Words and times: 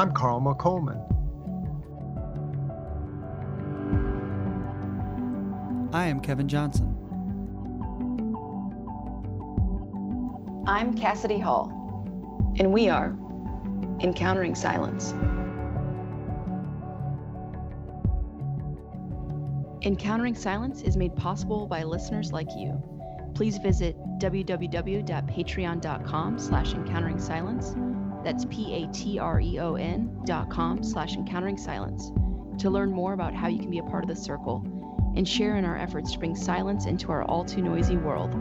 I'm 0.00 0.12
Carl 0.12 0.40
McColman. 0.40 0.98
I 5.92 6.06
am 6.06 6.20
Kevin 6.20 6.48
Johnson. 6.48 6.96
I'm 10.66 10.96
Cassidy 10.96 11.38
Hall, 11.38 11.70
and 12.58 12.72
we 12.72 12.88
are 12.88 13.14
Encountering 14.00 14.54
Silence. 14.54 15.12
Encountering 19.82 20.34
Silence 20.34 20.80
is 20.80 20.96
made 20.96 21.14
possible 21.14 21.66
by 21.66 21.82
listeners 21.82 22.32
like 22.32 22.48
you. 22.56 22.82
Please 23.34 23.58
visit 23.58 23.98
www.patreon.com 24.18 26.38
slash 26.38 26.72
encountering 26.72 27.18
silence. 27.18 27.74
That's 28.24 28.44
P-A-T-R-E-O-N 28.46 30.22
dot 30.26 30.50
com 30.50 30.82
slash 30.82 31.14
encountering 31.14 31.56
silence 31.56 32.10
to 32.58 32.70
learn 32.70 32.90
more 32.90 33.14
about 33.14 33.34
how 33.34 33.48
you 33.48 33.58
can 33.58 33.70
be 33.70 33.78
a 33.78 33.82
part 33.82 34.04
of 34.04 34.08
the 34.08 34.16
circle 34.16 34.62
and 35.16 35.26
share 35.26 35.56
in 35.56 35.64
our 35.64 35.76
efforts 35.76 36.12
to 36.12 36.18
bring 36.18 36.36
silence 36.36 36.86
into 36.86 37.10
our 37.10 37.24
all 37.24 37.44
too 37.44 37.62
noisy 37.62 37.96
world. 37.96 38.34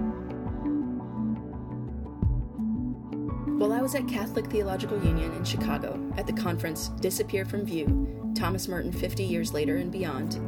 While 3.59 3.73
I 3.73 3.81
was 3.81 3.95
at 3.95 4.07
Catholic 4.07 4.47
Theological 4.47 5.03
Union 5.03 5.33
in 5.33 5.43
Chicago 5.43 5.99
at 6.17 6.27
the 6.27 6.33
conference 6.33 6.89
Disappear 7.01 7.45
from 7.45 7.65
View 7.65 8.33
Thomas 8.35 8.67
Merton 8.67 8.91
50 8.91 9.23
Years 9.23 9.53
Later 9.53 9.77
and 9.77 9.91
Beyond, 9.91 10.39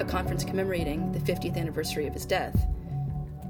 a 0.00 0.04
conference 0.04 0.44
commemorating 0.44 1.10
the 1.12 1.18
50th 1.18 1.56
anniversary 1.56 2.06
of 2.06 2.14
his 2.14 2.26
death, 2.26 2.68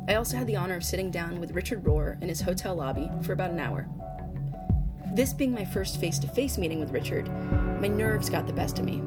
I 0.09 0.15
also 0.15 0.37
had 0.37 0.47
the 0.47 0.57
honor 0.57 0.77
of 0.77 0.85
sitting 0.85 1.11
down 1.11 1.41
with 1.41 1.53
Richard 1.53 1.85
Rohr 1.85 2.21
in 2.21 2.29
his 2.29 2.41
hotel 2.41 2.75
lobby 2.75 3.09
for 3.23 3.33
about 3.33 3.51
an 3.51 3.61
hour. 3.61 3.89
This 5.13 5.35
being 5.35 5.53
my 5.53 5.65
first 5.67 6.01
face 6.01 6.19
to 6.21 6.27
face 6.27 6.57
meeting 6.57 6.81
with 6.81 6.91
Richard, 6.91 7.29
my 7.83 7.89
nerves 7.89 8.31
got 8.31 8.47
the 8.47 8.53
best 8.53 8.79
of 8.79 8.87
me. 8.87 9.03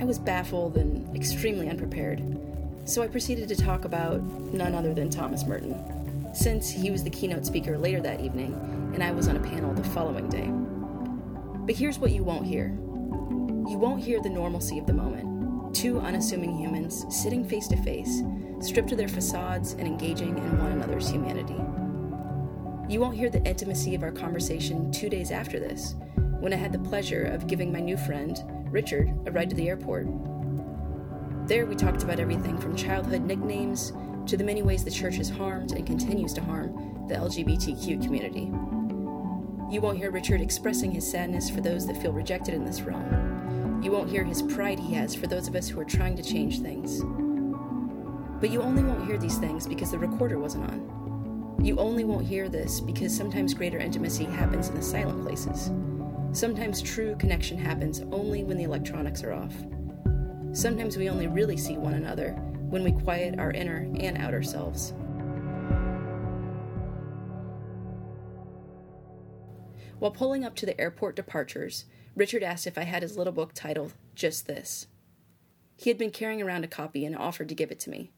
I 0.00 0.04
was 0.04 0.18
baffled 0.18 0.76
and 0.76 1.14
extremely 1.14 1.68
unprepared, 1.68 2.22
so 2.84 3.02
I 3.02 3.06
proceeded 3.06 3.48
to 3.48 3.56
talk 3.56 3.84
about 3.84 4.20
none 4.52 4.74
other 4.74 4.92
than 4.92 5.10
Thomas 5.10 5.46
Merton, 5.46 6.34
since 6.34 6.68
he 6.68 6.90
was 6.90 7.04
the 7.04 7.10
keynote 7.10 7.46
speaker 7.46 7.78
later 7.78 8.00
that 8.00 8.20
evening 8.20 8.52
and 8.94 9.02
I 9.02 9.12
was 9.12 9.28
on 9.28 9.36
a 9.36 9.40
panel 9.40 9.72
the 9.74 9.84
following 9.84 10.28
day. 10.28 10.48
But 11.66 11.76
here's 11.76 11.98
what 11.98 12.10
you 12.10 12.24
won't 12.24 12.46
hear 12.46 12.66
you 13.66 13.78
won't 13.78 14.02
hear 14.02 14.20
the 14.20 14.28
normalcy 14.28 14.78
of 14.78 14.86
the 14.86 14.92
moment. 14.92 15.74
Two 15.74 15.98
unassuming 16.00 16.56
humans 16.56 17.06
sitting 17.08 17.48
face 17.48 17.66
to 17.68 17.76
face 17.78 18.22
stripped 18.60 18.92
of 18.92 18.98
their 18.98 19.08
facades 19.08 19.72
and 19.72 19.86
engaging 19.86 20.36
in 20.36 20.58
one 20.58 20.72
another's 20.72 21.08
humanity. 21.08 21.56
You 22.86 23.00
won't 23.00 23.16
hear 23.16 23.30
the 23.30 23.42
intimacy 23.44 23.94
of 23.94 24.02
our 24.02 24.12
conversation 24.12 24.92
two 24.92 25.08
days 25.08 25.30
after 25.30 25.58
this, 25.58 25.94
when 26.40 26.52
I 26.52 26.56
had 26.56 26.70
the 26.70 26.78
pleasure 26.78 27.24
of 27.24 27.46
giving 27.46 27.72
my 27.72 27.80
new 27.80 27.96
friend, 27.96 28.38
Richard, 28.66 29.08
a 29.26 29.32
ride 29.32 29.48
to 29.48 29.56
the 29.56 29.70
airport. 29.70 30.06
There, 31.48 31.64
we 31.64 31.76
talked 31.76 32.02
about 32.02 32.20
everything 32.20 32.58
from 32.58 32.76
childhood 32.76 33.22
nicknames 33.22 33.94
to 34.26 34.36
the 34.36 34.44
many 34.44 34.60
ways 34.60 34.84
the 34.84 34.90
church 34.90 35.16
has 35.16 35.30
harmed 35.30 35.72
and 35.72 35.86
continues 35.86 36.34
to 36.34 36.42
harm 36.42 37.06
the 37.08 37.14
LGBTQ 37.14 38.02
community. 38.04 38.52
You 39.72 39.80
won't 39.80 39.96
hear 39.96 40.10
Richard 40.10 40.42
expressing 40.42 40.90
his 40.90 41.10
sadness 41.10 41.48
for 41.48 41.62
those 41.62 41.86
that 41.86 42.00
feel 42.02 42.12
rejected 42.12 42.52
in 42.52 42.66
this 42.66 42.82
realm. 42.82 43.80
You 43.82 43.92
won't 43.92 44.10
hear 44.10 44.24
his 44.24 44.42
pride 44.42 44.78
he 44.78 44.92
has 44.92 45.14
for 45.14 45.26
those 45.26 45.48
of 45.48 45.56
us 45.56 45.68
who 45.68 45.80
are 45.80 45.86
trying 45.86 46.16
to 46.16 46.22
change 46.22 46.60
things. 46.60 47.00
But 48.40 48.50
you 48.50 48.60
only 48.60 48.82
won't 48.82 49.06
hear 49.06 49.16
these 49.16 49.38
things 49.38 49.66
because 49.66 49.90
the 49.90 49.98
recorder 49.98 50.38
wasn't 50.38 50.70
on. 50.70 51.03
You 51.62 51.78
only 51.78 52.04
won't 52.04 52.26
hear 52.26 52.48
this 52.48 52.80
because 52.80 53.16
sometimes 53.16 53.54
greater 53.54 53.78
intimacy 53.78 54.24
happens 54.24 54.68
in 54.68 54.74
the 54.74 54.82
silent 54.82 55.22
places. 55.22 55.70
Sometimes 56.32 56.82
true 56.82 57.16
connection 57.16 57.56
happens 57.56 58.00
only 58.12 58.44
when 58.44 58.56
the 58.56 58.64
electronics 58.64 59.22
are 59.22 59.32
off. 59.32 59.54
Sometimes 60.52 60.96
we 60.96 61.08
only 61.08 61.26
really 61.26 61.56
see 61.56 61.76
one 61.76 61.94
another 61.94 62.32
when 62.68 62.82
we 62.82 62.92
quiet 62.92 63.38
our 63.38 63.50
inner 63.52 63.88
and 63.98 64.18
outer 64.18 64.42
selves. 64.42 64.94
While 70.00 70.10
pulling 70.10 70.44
up 70.44 70.54
to 70.56 70.66
the 70.66 70.78
airport 70.80 71.16
departures, 71.16 71.86
Richard 72.16 72.42
asked 72.42 72.66
if 72.66 72.76
I 72.76 72.82
had 72.82 73.02
his 73.02 73.16
little 73.16 73.32
book 73.32 73.52
titled 73.54 73.94
Just 74.14 74.46
This. 74.46 74.86
He 75.76 75.88
had 75.88 75.98
been 75.98 76.10
carrying 76.10 76.42
around 76.42 76.64
a 76.64 76.68
copy 76.68 77.04
and 77.04 77.16
offered 77.16 77.48
to 77.48 77.54
give 77.54 77.70
it 77.70 77.80
to 77.80 77.90
me. 77.90 78.10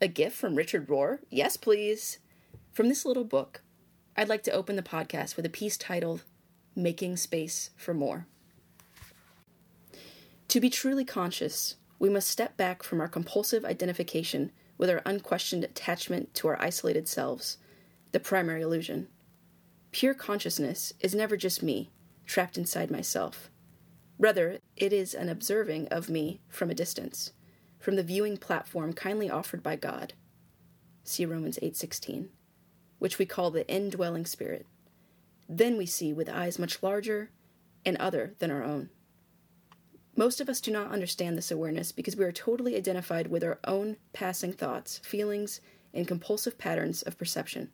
A 0.00 0.08
gift 0.08 0.36
from 0.36 0.56
Richard 0.56 0.88
Rohr? 0.88 1.18
Yes, 1.30 1.56
please. 1.56 2.18
From 2.72 2.88
this 2.88 3.04
little 3.04 3.24
book, 3.24 3.60
I'd 4.16 4.30
like 4.30 4.42
to 4.44 4.50
open 4.50 4.76
the 4.76 4.82
podcast 4.82 5.36
with 5.36 5.44
a 5.44 5.50
piece 5.50 5.76
titled 5.76 6.22
Making 6.74 7.18
Space 7.18 7.68
for 7.76 7.92
More. 7.92 8.26
To 10.48 10.58
be 10.58 10.70
truly 10.70 11.04
conscious, 11.04 11.76
we 11.98 12.08
must 12.08 12.30
step 12.30 12.56
back 12.56 12.82
from 12.82 13.02
our 13.02 13.08
compulsive 13.08 13.66
identification 13.66 14.52
with 14.78 14.88
our 14.88 15.02
unquestioned 15.04 15.64
attachment 15.64 16.32
to 16.36 16.48
our 16.48 16.58
isolated 16.62 17.06
selves, 17.08 17.58
the 18.12 18.18
primary 18.18 18.62
illusion. 18.62 19.08
Pure 19.90 20.14
consciousness 20.14 20.94
is 20.98 21.14
never 21.14 21.36
just 21.36 21.62
me, 21.62 21.90
trapped 22.24 22.56
inside 22.56 22.90
myself. 22.90 23.50
Rather, 24.18 24.60
it 24.78 24.94
is 24.94 25.12
an 25.12 25.28
observing 25.28 25.88
of 25.88 26.08
me 26.08 26.40
from 26.48 26.70
a 26.70 26.74
distance 26.74 27.32
from 27.78 27.96
the 27.96 28.02
viewing 28.02 28.38
platform 28.38 28.94
kindly 28.94 29.28
offered 29.28 29.62
by 29.62 29.76
God. 29.76 30.14
See 31.04 31.26
Romans 31.26 31.58
8:16, 31.60 32.30
which 33.02 33.18
we 33.18 33.26
call 33.26 33.50
the 33.50 33.68
indwelling 33.68 34.24
spirit. 34.24 34.64
Then 35.48 35.76
we 35.76 35.86
see 35.86 36.12
with 36.12 36.28
eyes 36.28 36.56
much 36.56 36.84
larger 36.84 37.30
and 37.84 37.96
other 37.96 38.34
than 38.38 38.48
our 38.48 38.62
own. 38.62 38.90
Most 40.14 40.40
of 40.40 40.48
us 40.48 40.60
do 40.60 40.70
not 40.70 40.92
understand 40.92 41.36
this 41.36 41.50
awareness 41.50 41.90
because 41.90 42.14
we 42.14 42.24
are 42.24 42.30
totally 42.30 42.76
identified 42.76 43.26
with 43.26 43.42
our 43.42 43.58
own 43.64 43.96
passing 44.12 44.52
thoughts, 44.52 44.98
feelings, 44.98 45.60
and 45.92 46.06
compulsive 46.06 46.58
patterns 46.58 47.02
of 47.02 47.18
perception. 47.18 47.72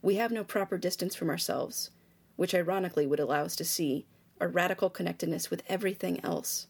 We 0.00 0.14
have 0.14 0.32
no 0.32 0.44
proper 0.44 0.78
distance 0.78 1.14
from 1.14 1.28
ourselves, 1.28 1.90
which 2.36 2.54
ironically 2.54 3.06
would 3.06 3.20
allow 3.20 3.44
us 3.44 3.54
to 3.56 3.66
see 3.66 4.06
our 4.40 4.48
radical 4.48 4.88
connectedness 4.88 5.50
with 5.50 5.62
everything 5.68 6.24
else. 6.24 6.68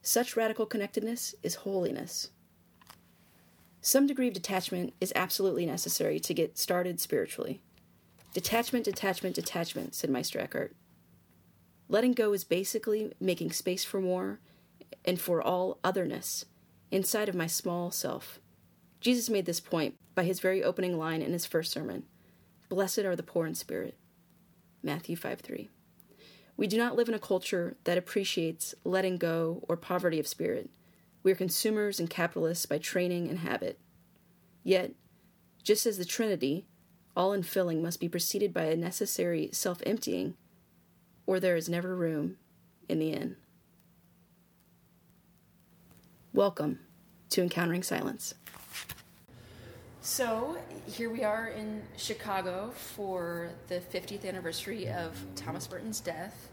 Such 0.00 0.36
radical 0.36 0.64
connectedness 0.64 1.34
is 1.42 1.56
holiness. 1.56 2.30
Some 3.82 4.06
degree 4.06 4.28
of 4.28 4.34
detachment 4.34 4.92
is 5.00 5.12
absolutely 5.16 5.64
necessary 5.64 6.20
to 6.20 6.34
get 6.34 6.58
started 6.58 7.00
spiritually. 7.00 7.60
Detachment, 8.34 8.84
detachment, 8.84 9.34
detachment, 9.34 9.94
said 9.94 10.10
Meister 10.10 10.38
Eckhart. 10.38 10.76
Letting 11.88 12.12
go 12.12 12.32
is 12.32 12.44
basically 12.44 13.12
making 13.18 13.52
space 13.52 13.84
for 13.84 14.00
more 14.00 14.38
and 15.04 15.20
for 15.20 15.42
all 15.42 15.78
otherness 15.82 16.44
inside 16.90 17.28
of 17.28 17.34
my 17.34 17.46
small 17.46 17.90
self. 17.90 18.38
Jesus 19.00 19.30
made 19.30 19.46
this 19.46 19.60
point 19.60 19.96
by 20.14 20.24
his 20.24 20.40
very 20.40 20.62
opening 20.62 20.98
line 20.98 21.22
in 21.22 21.32
his 21.32 21.46
first 21.46 21.72
sermon 21.72 22.04
Blessed 22.68 23.00
are 23.00 23.16
the 23.16 23.24
poor 23.24 23.46
in 23.46 23.56
spirit. 23.56 23.96
Matthew 24.80 25.16
5 25.16 25.40
3. 25.40 25.68
We 26.56 26.66
do 26.68 26.76
not 26.78 26.94
live 26.94 27.08
in 27.08 27.14
a 27.14 27.18
culture 27.18 27.76
that 27.82 27.98
appreciates 27.98 28.74
letting 28.84 29.16
go 29.16 29.64
or 29.68 29.76
poverty 29.76 30.20
of 30.20 30.28
spirit. 30.28 30.70
We 31.22 31.32
are 31.32 31.36
consumers 31.36 32.00
and 32.00 32.08
capitalists 32.08 32.64
by 32.64 32.78
training 32.78 33.28
and 33.28 33.40
habit. 33.40 33.78
Yet, 34.64 34.92
just 35.62 35.84
as 35.84 35.98
the 35.98 36.04
Trinity, 36.06 36.66
all 37.14 37.36
infilling 37.36 37.82
must 37.82 38.00
be 38.00 38.08
preceded 38.08 38.54
by 38.54 38.64
a 38.64 38.76
necessary 38.76 39.50
self 39.52 39.82
emptying, 39.84 40.34
or 41.26 41.38
there 41.38 41.56
is 41.56 41.68
never 41.68 41.94
room 41.94 42.36
in 42.88 42.98
the 42.98 43.12
inn. 43.12 43.36
Welcome 46.32 46.78
to 47.30 47.42
Encountering 47.42 47.82
Silence. 47.82 48.34
So, 50.00 50.56
here 50.86 51.10
we 51.10 51.22
are 51.22 51.48
in 51.48 51.82
Chicago 51.98 52.70
for 52.70 53.50
the 53.68 53.80
50th 53.80 54.26
anniversary 54.26 54.88
of 54.88 55.14
Thomas 55.36 55.70
Merton's 55.70 56.00
death 56.00 56.49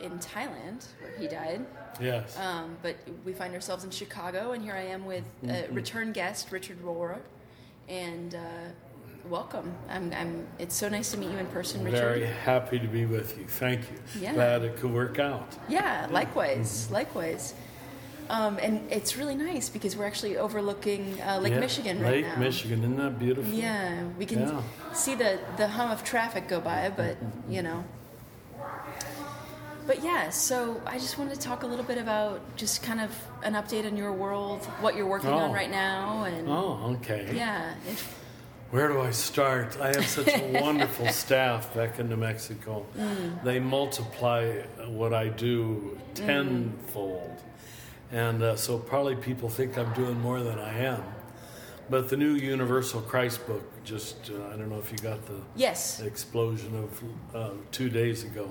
in 0.00 0.18
Thailand, 0.18 0.86
where 1.00 1.12
he 1.18 1.28
died. 1.28 1.64
Yes. 2.00 2.38
Um, 2.38 2.76
but 2.82 2.96
we 3.24 3.32
find 3.32 3.54
ourselves 3.54 3.84
in 3.84 3.90
Chicago, 3.90 4.52
and 4.52 4.62
here 4.62 4.74
I 4.74 4.82
am 4.82 5.06
with 5.06 5.24
a 5.42 5.46
mm-hmm. 5.46 5.74
return 5.74 6.12
guest, 6.12 6.52
Richard 6.52 6.82
Rohr, 6.82 7.18
and 7.88 8.34
uh, 8.34 8.38
welcome. 9.28 9.74
I'm, 9.88 10.12
I'm, 10.12 10.46
It's 10.58 10.76
so 10.76 10.88
nice 10.88 11.10
to 11.12 11.18
meet 11.18 11.30
you 11.30 11.38
in 11.38 11.46
person, 11.46 11.84
Richard. 11.84 11.98
Very 11.98 12.26
happy 12.26 12.78
to 12.78 12.86
be 12.86 13.06
with 13.06 13.38
you. 13.38 13.46
Thank 13.46 13.80
you. 13.80 14.20
Yeah. 14.20 14.34
Glad 14.34 14.62
it 14.62 14.76
could 14.76 14.92
work 14.92 15.18
out. 15.18 15.56
Yeah. 15.68 16.06
Likewise. 16.10 16.84
Mm-hmm. 16.84 16.94
Likewise. 16.94 17.54
Um, 18.28 18.58
and 18.60 18.90
it's 18.90 19.16
really 19.16 19.36
nice 19.36 19.68
because 19.68 19.96
we're 19.96 20.06
actually 20.06 20.36
overlooking 20.36 21.20
uh, 21.22 21.38
Lake 21.38 21.52
yeah, 21.52 21.60
Michigan 21.60 22.00
right 22.00 22.12
Lake 22.12 22.24
now. 22.24 22.30
Lake 22.30 22.38
Michigan, 22.40 22.78
isn't 22.80 22.96
that 22.96 23.18
beautiful? 23.18 23.52
Yeah, 23.52 24.02
we 24.18 24.26
can 24.26 24.40
yeah. 24.40 24.62
see 24.92 25.14
the, 25.14 25.38
the 25.56 25.68
hum 25.68 25.92
of 25.92 26.02
traffic 26.02 26.48
go 26.48 26.60
by, 26.60 26.90
but 26.90 27.16
you 27.48 27.62
know, 27.62 27.84
but 29.86 30.02
yeah, 30.02 30.30
so 30.30 30.80
I 30.86 30.98
just 30.98 31.18
wanted 31.18 31.34
to 31.34 31.40
talk 31.40 31.62
a 31.62 31.66
little 31.66 31.84
bit 31.84 31.98
about 31.98 32.40
just 32.56 32.82
kind 32.82 33.00
of 33.00 33.10
an 33.42 33.54
update 33.54 33.86
on 33.86 33.96
your 33.96 34.12
world, 34.12 34.64
what 34.80 34.96
you're 34.96 35.06
working 35.06 35.30
oh. 35.30 35.38
on 35.38 35.52
right 35.52 35.70
now, 35.70 36.24
and 36.24 36.48
oh, 36.48 36.96
okay, 36.96 37.30
yeah. 37.34 37.74
If, 37.88 38.18
Where 38.70 38.88
do 38.88 39.00
I 39.00 39.12
start? 39.12 39.78
I 39.80 39.88
have 39.88 40.06
such 40.06 40.28
a 40.28 40.60
wonderful 40.60 41.08
staff 41.08 41.72
back 41.74 41.98
in 41.98 42.08
New 42.08 42.16
Mexico. 42.16 42.84
Mm. 42.98 43.44
They 43.44 43.60
multiply 43.60 44.62
what 44.88 45.14
I 45.14 45.28
do 45.28 45.98
tenfold. 46.14 47.36
Mm. 47.36 47.42
And 48.12 48.42
uh, 48.42 48.56
so 48.56 48.78
probably 48.78 49.16
people 49.16 49.48
think 49.48 49.76
I'm 49.78 49.92
doing 49.94 50.20
more 50.20 50.40
than 50.40 50.58
I 50.58 50.78
am. 50.78 51.02
But 51.88 52.08
the 52.08 52.16
new 52.16 52.34
Universal 52.34 53.02
Christ 53.02 53.46
book, 53.46 53.62
just, 53.84 54.30
uh, 54.30 54.52
I 54.52 54.56
don't 54.56 54.68
know 54.68 54.78
if 54.78 54.90
you 54.90 54.98
got 54.98 55.24
the 55.26 55.40
yes. 55.54 56.00
explosion 56.00 56.74
of 56.76 57.34
uh, 57.34 57.50
two 57.70 57.88
days 57.88 58.24
ago. 58.24 58.48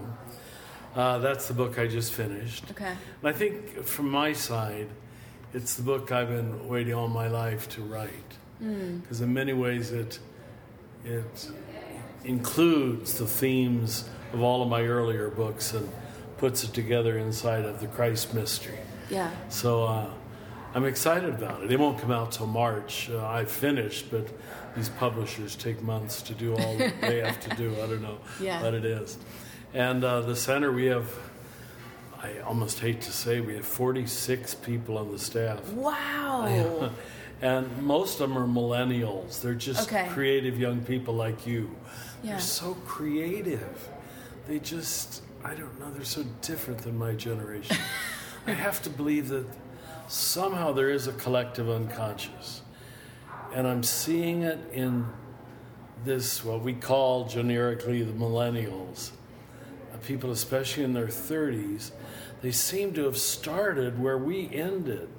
Uh, 0.96 1.18
that's 1.20 1.48
the 1.48 1.54
book 1.54 1.78
I 1.78 1.88
just 1.88 2.14
finished. 2.14 2.66
Okay. 2.72 2.86
And 2.86 3.30
I 3.30 3.34
think 3.34 3.84
from 3.84 4.10
my 4.10 4.32
side, 4.32 4.88
it's 5.54 5.76
the 5.76 5.84
book 5.84 6.12
I've 6.12 6.30
been 6.30 6.68
waiting 6.68 6.94
all 6.94 7.10
my 7.10 7.28
life 7.28 7.68
to 7.70 7.82
write. 7.82 8.10
Because 8.60 9.20
mm. 9.20 9.24
in 9.24 9.34
many 9.34 9.54
ways, 9.54 9.92
it, 9.92 10.20
it 11.04 11.52
includes 12.24 13.20
the 13.20 13.28
themes 13.28 14.08
of 14.34 14.42
all 14.42 14.62
of 14.62 14.70
my 14.70 14.84
earlier 14.84 15.30
books 15.30 15.74
and 15.74 15.90
puts 16.38 16.64
it 16.64 16.74
together 16.74 17.18
inside 17.18 17.66
of 17.66 17.80
the 17.80 17.88
Christ 17.88 18.34
mystery. 18.34 18.80
Yeah. 19.10 19.32
So 19.50 19.84
uh, 19.84 20.10
I'm 20.74 20.86
excited 20.86 21.30
about 21.30 21.64
it. 21.64 21.72
It 21.72 21.80
won't 21.80 22.00
come 22.00 22.12
out 22.12 22.32
till 22.32 22.48
March. 22.48 23.10
Uh, 23.10 23.26
I 23.26 23.46
finished, 23.46 24.12
but 24.12 24.28
these 24.76 24.90
publishers 24.90 25.56
take 25.56 25.82
months 25.82 26.22
to 26.24 26.34
do 26.34 26.54
all 26.56 26.78
that 26.78 27.00
they 27.02 27.20
have 27.20 27.40
to 27.42 27.56
do. 27.56 27.74
I 27.76 27.88
don't 27.88 28.02
know 28.02 28.18
yeah. 28.42 28.62
what 28.62 28.74
it 28.74 28.86
is. 28.86 29.18
And 29.76 30.06
uh, 30.06 30.22
the 30.22 30.38
center, 30.38 30.72
we 30.72 30.86
have, 30.86 31.14
I 32.24 32.40
almost 32.40 32.80
hate 32.80 33.02
to 33.02 33.12
say, 33.12 33.42
we 33.42 33.56
have 33.56 33.66
46 33.66 34.56
people 34.56 34.98
on 34.98 35.12
the 35.12 35.20
staff. 35.20 35.68
Wow. 35.74 36.92
and 37.42 37.84
most 37.84 38.22
of 38.22 38.30
them 38.30 38.38
are 38.38 38.48
millennials. 38.48 39.42
They're 39.42 39.54
just 39.54 39.92
okay. 39.92 40.08
creative 40.12 40.58
young 40.58 40.80
people 40.80 41.14
like 41.14 41.46
you. 41.46 41.76
Yeah. 42.24 42.32
They're 42.32 42.40
so 42.40 42.76
creative. 42.86 43.90
They 44.48 44.60
just, 44.60 45.24
I 45.44 45.56
don't 45.56 45.78
know, 45.78 45.92
they're 45.92 46.06
so 46.06 46.24
different 46.42 46.80
than 46.80 46.98
my 46.98 47.12
generation. 47.12 47.76
I 48.48 48.52
have 48.52 48.82
to 48.84 48.90
believe 48.90 49.28
that 49.28 49.46
somehow 50.08 50.72
there 50.72 50.90
is 50.90 51.08
a 51.08 51.14
collective 51.14 51.70
unconscious. 51.70 52.62
And 53.54 53.68
I'm 53.68 53.84
seeing 53.84 54.44
it 54.44 54.60
in 54.72 55.06
this, 56.06 56.46
what 56.46 56.62
we 56.62 56.72
call 56.72 57.26
generically 57.26 58.04
the 58.04 58.14
millennials, 58.14 59.12
people, 60.06 60.32
especially 60.32 60.84
in 60.84 60.94
their 60.94 61.08
30s, 61.08 61.92
they 62.42 62.52
seem 62.52 62.94
to 62.94 63.06
have 63.06 63.18
started 63.18 64.00
where 64.00 64.18
we 64.18 64.50
ended. 64.54 65.10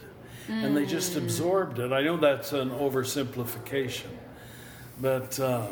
Mm. 0.48 0.64
And 0.64 0.76
they 0.76 0.86
just 0.86 1.14
mm. 1.14 1.18
absorbed 1.18 1.78
it. 1.78 1.92
I 1.92 2.02
know 2.02 2.16
that's 2.16 2.52
an 2.52 2.70
oversimplification, 2.70 4.10
but 5.00 5.38
uh, 5.40 5.66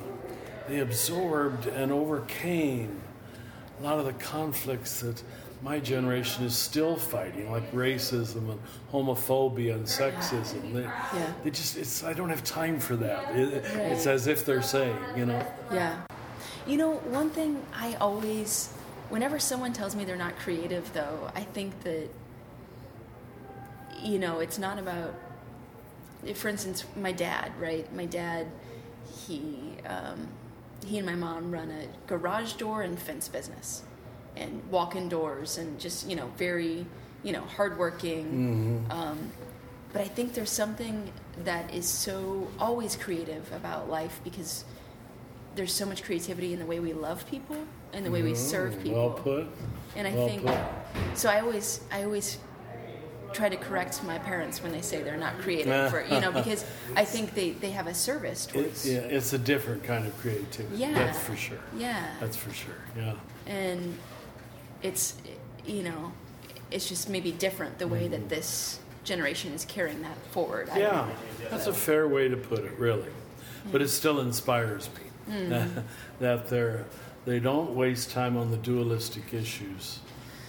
they 0.69 0.81
absorbed 0.81 1.67
and 1.67 1.93
overcame 1.93 3.01
a 3.81 3.83
lot 3.83 3.99
of 3.99 4.05
the 4.05 4.13
conflicts 4.15 5.01
that 5.01 5.23
my 5.63 5.81
generation 5.81 6.45
is 6.45 6.55
still 6.55 6.95
fighting, 6.95 7.51
like 7.51 7.71
racism 7.73 8.51
and 8.51 8.61
homophobia 8.93 9.75
and 9.75 9.87
sexism. 9.87 10.75
They, 10.75 10.83
yeah. 10.83 11.33
they 11.43 11.51
just, 11.51 11.79
it's, 11.79 12.05
I 12.05 12.13
don't 12.13 12.29
have 12.29 12.45
time 12.45 12.79
for 12.79 12.97
that. 12.97 13.35
It, 13.35 13.65
right. 13.65 13.93
It's 13.93 14.07
as 14.07 14.27
if 14.27 14.45
they're 14.45 14.61
saying, 14.61 14.97
you 15.17 15.25
know. 15.25 15.47
Yeah. 15.73 16.03
You 16.67 16.77
know, 16.77 16.97
one 16.97 17.31
thing 17.31 17.63
I 17.75 17.95
always, 17.95 18.74
whenever 19.09 19.39
someone 19.39 19.73
tells 19.73 19.95
me 19.95 20.05
they're 20.05 20.17
not 20.17 20.37
creative, 20.39 20.93
though, 20.93 21.31
I 21.35 21.43
think 21.43 21.83
that, 21.85 22.09
you 24.03 24.19
know, 24.19 24.41
it's 24.41 24.59
not 24.59 24.79
about, 24.79 25.15
for 26.35 26.49
instance, 26.49 26.85
my 26.97 27.13
dad, 27.13 27.53
right? 27.59 27.93
My 27.95 28.07
dad, 28.07 28.47
he, 29.27 29.77
um, 29.87 30.29
he 30.87 30.99
and 30.99 31.07
my 31.07 31.15
mom 31.15 31.51
run 31.51 31.71
a 31.71 31.87
garage 32.07 32.55
door 32.55 32.83
and 32.83 32.99
fence 32.99 33.29
business 33.29 33.83
and 34.37 34.63
walk 34.71 34.97
indoors 34.97 35.59
and 35.59 35.79
just 35.79 36.09
you 36.09 36.17
know 36.17 36.31
very 36.37 36.87
you 37.23 37.33
know 37.33 37.43
hardworking. 37.43 38.25
Mm-hmm. 38.87 38.93
Um, 38.93 39.33
but 39.93 40.03
I 40.03 40.09
think 40.09 40.35
there's 40.35 40.51
something 40.51 41.13
that 41.45 41.73
is 41.73 41.87
so 41.87 42.49
always 42.59 42.97
creative 42.97 43.51
about 43.53 43.89
life 43.89 44.21
because 44.25 44.65
there's 45.55 45.73
so 45.73 45.87
much 45.87 46.03
creativity 46.03 46.53
in 46.53 46.59
the 46.59 46.67
way 46.67 46.81
we 46.81 46.93
love 46.93 47.29
people 47.29 47.57
and 47.95 48.05
the 48.05 48.11
way 48.11 48.23
we 48.23 48.33
mm-hmm. 48.33 48.39
serve 48.39 48.83
people. 48.83 48.99
Well 48.99 49.11
put. 49.11 49.47
And 49.97 50.07
I 50.07 50.15
well 50.15 50.29
think 50.29 50.45
put. 50.45 50.59
so. 51.15 51.29
I 51.29 51.41
always 51.41 51.81
I 51.93 52.05
always 52.05 52.39
try 53.33 53.49
to 53.49 53.57
correct 53.57 54.03
my 54.05 54.19
parents 54.19 54.63
when 54.63 54.71
they 54.71 54.81
say 54.81 55.03
they're 55.03 55.17
not 55.17 55.39
creative 55.39 55.91
for 55.91 56.05
you 56.05 56.21
know 56.21 56.31
because 56.31 56.65
I 56.95 57.05
think 57.05 57.35
they, 57.35 57.51
they 57.51 57.71
have 57.71 57.89
a 57.89 57.95
service 57.95 58.47
towards 58.47 58.87
it, 58.87 58.93
yeah 58.93 59.17
it's 59.17 59.33
a 59.33 59.39
different 59.39 59.83
kind 59.83 60.07
of 60.07 60.17
creativity 60.19 60.77
yeah 60.77 60.93
that's 60.93 61.19
for 61.19 61.35
sure 61.35 61.59
yeah 61.77 62.15
that's 62.21 62.37
for 62.37 62.53
sure 62.53 62.77
yeah 62.97 63.15
and 63.49 63.99
it's 64.83 65.17
you 65.67 65.83
know 65.83 66.13
it's 66.71 66.89
just 66.89 67.11
maybe 67.11 67.33
different 67.33 67.81
the 67.81 67.89
way 67.89 68.07
that 68.07 68.21
mm-hmm. 68.21 68.29
this 68.29 68.79
generation 69.05 69.53
is 69.53 69.65
carrying 69.65 70.03
that 70.03 70.17
forward. 70.31 70.69
Yeah, 70.77 71.09
that's 71.51 71.67
a 71.67 71.75
fair 71.75 72.09
way 72.09 72.29
to 72.29 72.37
put 72.37 72.61
it, 72.61 72.73
really. 72.79 73.11
But 73.71 73.83
it 73.83 73.89
still 73.89 74.21
inspires 74.21 74.89
me 75.29 75.35
mm. 75.35 75.85
that 76.21 76.49
they're 76.49 76.87
they 77.25 77.41
don't 77.41 77.75
waste 77.75 78.11
time 78.11 78.37
on 78.37 78.51
the 78.51 78.57
dualistic 78.57 79.33
issues 79.33 79.99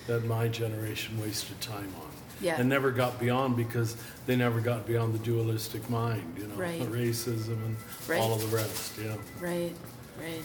that 0.08 0.26
my 0.26 0.48
generation 0.48 1.20
wasted 1.22 1.60
time 1.62 1.94
on. 2.00 2.08
Yeah. 2.42 2.60
And 2.60 2.68
never 2.68 2.92
got 2.92 3.20
beyond 3.20 3.56
because 3.56 3.96
they 4.26 4.36
never 4.36 4.60
got 4.60 4.86
beyond 4.86 5.14
the 5.14 5.20
dualistic 5.20 5.90
mind, 5.90 6.36
you 6.38 6.48
know, 6.48 6.56
right. 6.56 6.82
racism 6.82 7.54
and 7.66 7.76
right. 8.08 8.20
all 8.20 8.34
of 8.34 8.42
the 8.42 8.56
rest, 8.56 8.98
you 8.98 9.06
know. 9.06 9.18
Right, 9.40 9.74
right. 10.20 10.42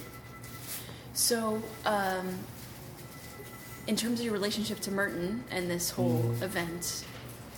So, 1.13 1.61
um, 1.85 2.39
in 3.87 3.97
terms 3.97 4.19
of 4.19 4.25
your 4.25 4.33
relationship 4.33 4.79
to 4.81 4.91
Merton 4.91 5.43
and 5.51 5.69
this 5.69 5.89
whole 5.89 6.23
mm. 6.23 6.41
event, 6.41 7.05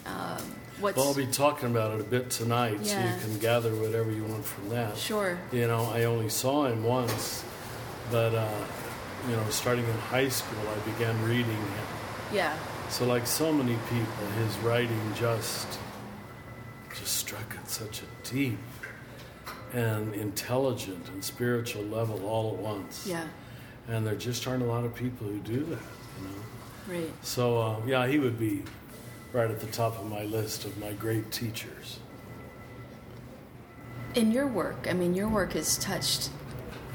um, 0.08 0.42
what's 0.80 0.98
well, 0.98 1.10
I'll 1.10 1.14
be 1.14 1.28
talking 1.28 1.70
about 1.70 1.94
it 1.94 2.02
a 2.02 2.04
bit 2.04 2.32
tonight, 2.32 2.80
yeah. 2.82 3.12
so 3.12 3.16
you 3.16 3.22
can 3.22 3.40
gather 3.40 3.76
whatever 3.76 4.12
you 4.12 4.24
want 4.24 4.44
from 4.44 4.70
that. 4.70 4.98
Sure. 4.98 5.38
You 5.52 5.68
know, 5.68 5.84
I 5.94 6.06
only 6.06 6.30
saw 6.30 6.66
him 6.66 6.84
once, 6.84 7.44
but 8.14 8.36
uh, 8.36 8.48
you 9.28 9.36
know, 9.36 9.44
starting 9.50 9.86
in 9.86 9.98
high 9.98 10.30
school, 10.30 10.60
I 10.70 10.92
began 10.92 11.20
reading 11.24 11.48
him. 11.48 11.88
Yeah. 12.32 12.56
So, 12.90 13.06
like 13.06 13.26
so 13.26 13.52
many 13.52 13.76
people, 13.90 14.26
his 14.38 14.56
writing 14.60 15.02
just 15.16 15.80
just 16.94 17.18
struck 17.18 17.56
at 17.56 17.68
such 17.68 18.04
a 18.04 18.30
deep 18.30 18.60
and 19.74 20.14
intelligent 20.14 21.10
and 21.10 21.24
spiritual 21.24 21.82
level 21.86 22.28
all 22.28 22.54
at 22.54 22.60
once. 22.60 23.08
Yeah. 23.08 23.26
And 23.88 24.06
there 24.06 24.16
just 24.16 24.48
aren't 24.48 24.62
a 24.62 24.68
lot 24.68 24.86
of 24.86 24.94
people 24.94 25.26
who 25.26 25.40
do 25.40 25.64
that. 25.64 25.80
You 26.20 26.28
know? 26.28 27.00
Right. 27.00 27.14
So 27.24 27.58
uh, 27.58 27.78
yeah, 27.88 28.06
he 28.06 28.20
would 28.20 28.38
be 28.38 28.62
right 29.32 29.50
at 29.50 29.60
the 29.60 29.72
top 29.82 29.98
of 29.98 30.08
my 30.08 30.24
list 30.26 30.66
of 30.66 30.78
my 30.78 30.92
great 30.92 31.32
teachers. 31.32 31.98
In 34.14 34.32
your 34.32 34.46
work, 34.46 34.86
I 34.88 34.94
mean, 34.94 35.16
your 35.16 35.28
work 35.28 35.54
has 35.54 35.80
touched 35.80 36.30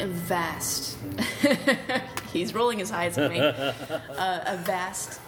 vast. 0.06 0.96
he's 2.32 2.54
rolling 2.54 2.78
his 2.78 2.92
eyes 2.92 3.18
at 3.18 3.30
me. 3.30 3.40
uh, 3.40 4.40
a 4.46 4.56
vast 4.64 5.20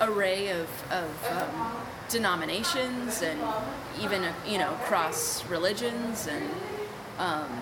array 0.00 0.48
of, 0.50 0.68
of 0.90 1.32
um, 1.32 1.72
denominations 2.08 3.22
and 3.22 3.40
even 4.02 4.24
you 4.46 4.58
know 4.58 4.76
cross 4.84 5.44
religions 5.46 6.26
and 6.26 6.50
um, 7.18 7.60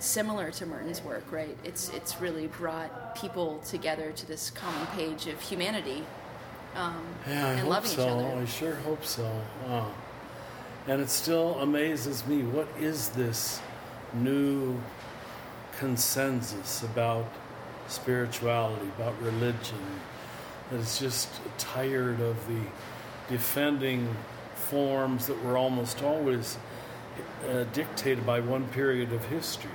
similar 0.00 0.50
to 0.50 0.66
Merton's 0.66 1.02
work, 1.02 1.30
right? 1.30 1.56
It's 1.64 1.90
it's 1.90 2.20
really 2.20 2.48
brought 2.48 3.14
people 3.14 3.58
together 3.64 4.12
to 4.12 4.26
this 4.26 4.50
common 4.50 4.86
page 4.88 5.26
of 5.26 5.40
humanity 5.40 6.04
um, 6.74 7.02
yeah, 7.26 7.46
I 7.46 7.50
and 7.50 7.60
hope 7.60 7.70
loving 7.70 7.90
so. 7.90 8.02
each 8.02 8.08
other. 8.08 8.40
I 8.40 8.44
sure 8.44 8.74
hope 8.76 9.04
so. 9.04 9.30
And 10.86 11.00
it 11.00 11.10
still 11.10 11.58
amazes 11.60 12.26
me. 12.26 12.42
What 12.42 12.68
is 12.78 13.10
this 13.10 13.60
new 14.14 14.78
consensus 15.78 16.82
about 16.82 17.26
spirituality, 17.88 18.86
about 18.96 19.20
religion? 19.22 19.78
That 20.70 20.80
is 20.80 20.98
just 20.98 21.28
tired 21.58 22.20
of 22.20 22.36
the 22.46 22.62
defending 23.28 24.14
forms 24.54 25.26
that 25.26 25.42
were 25.44 25.56
almost 25.56 26.02
always 26.02 26.58
uh, 27.48 27.64
dictated 27.72 28.24
by 28.24 28.40
one 28.40 28.68
period 28.68 29.12
of 29.12 29.24
history 29.26 29.70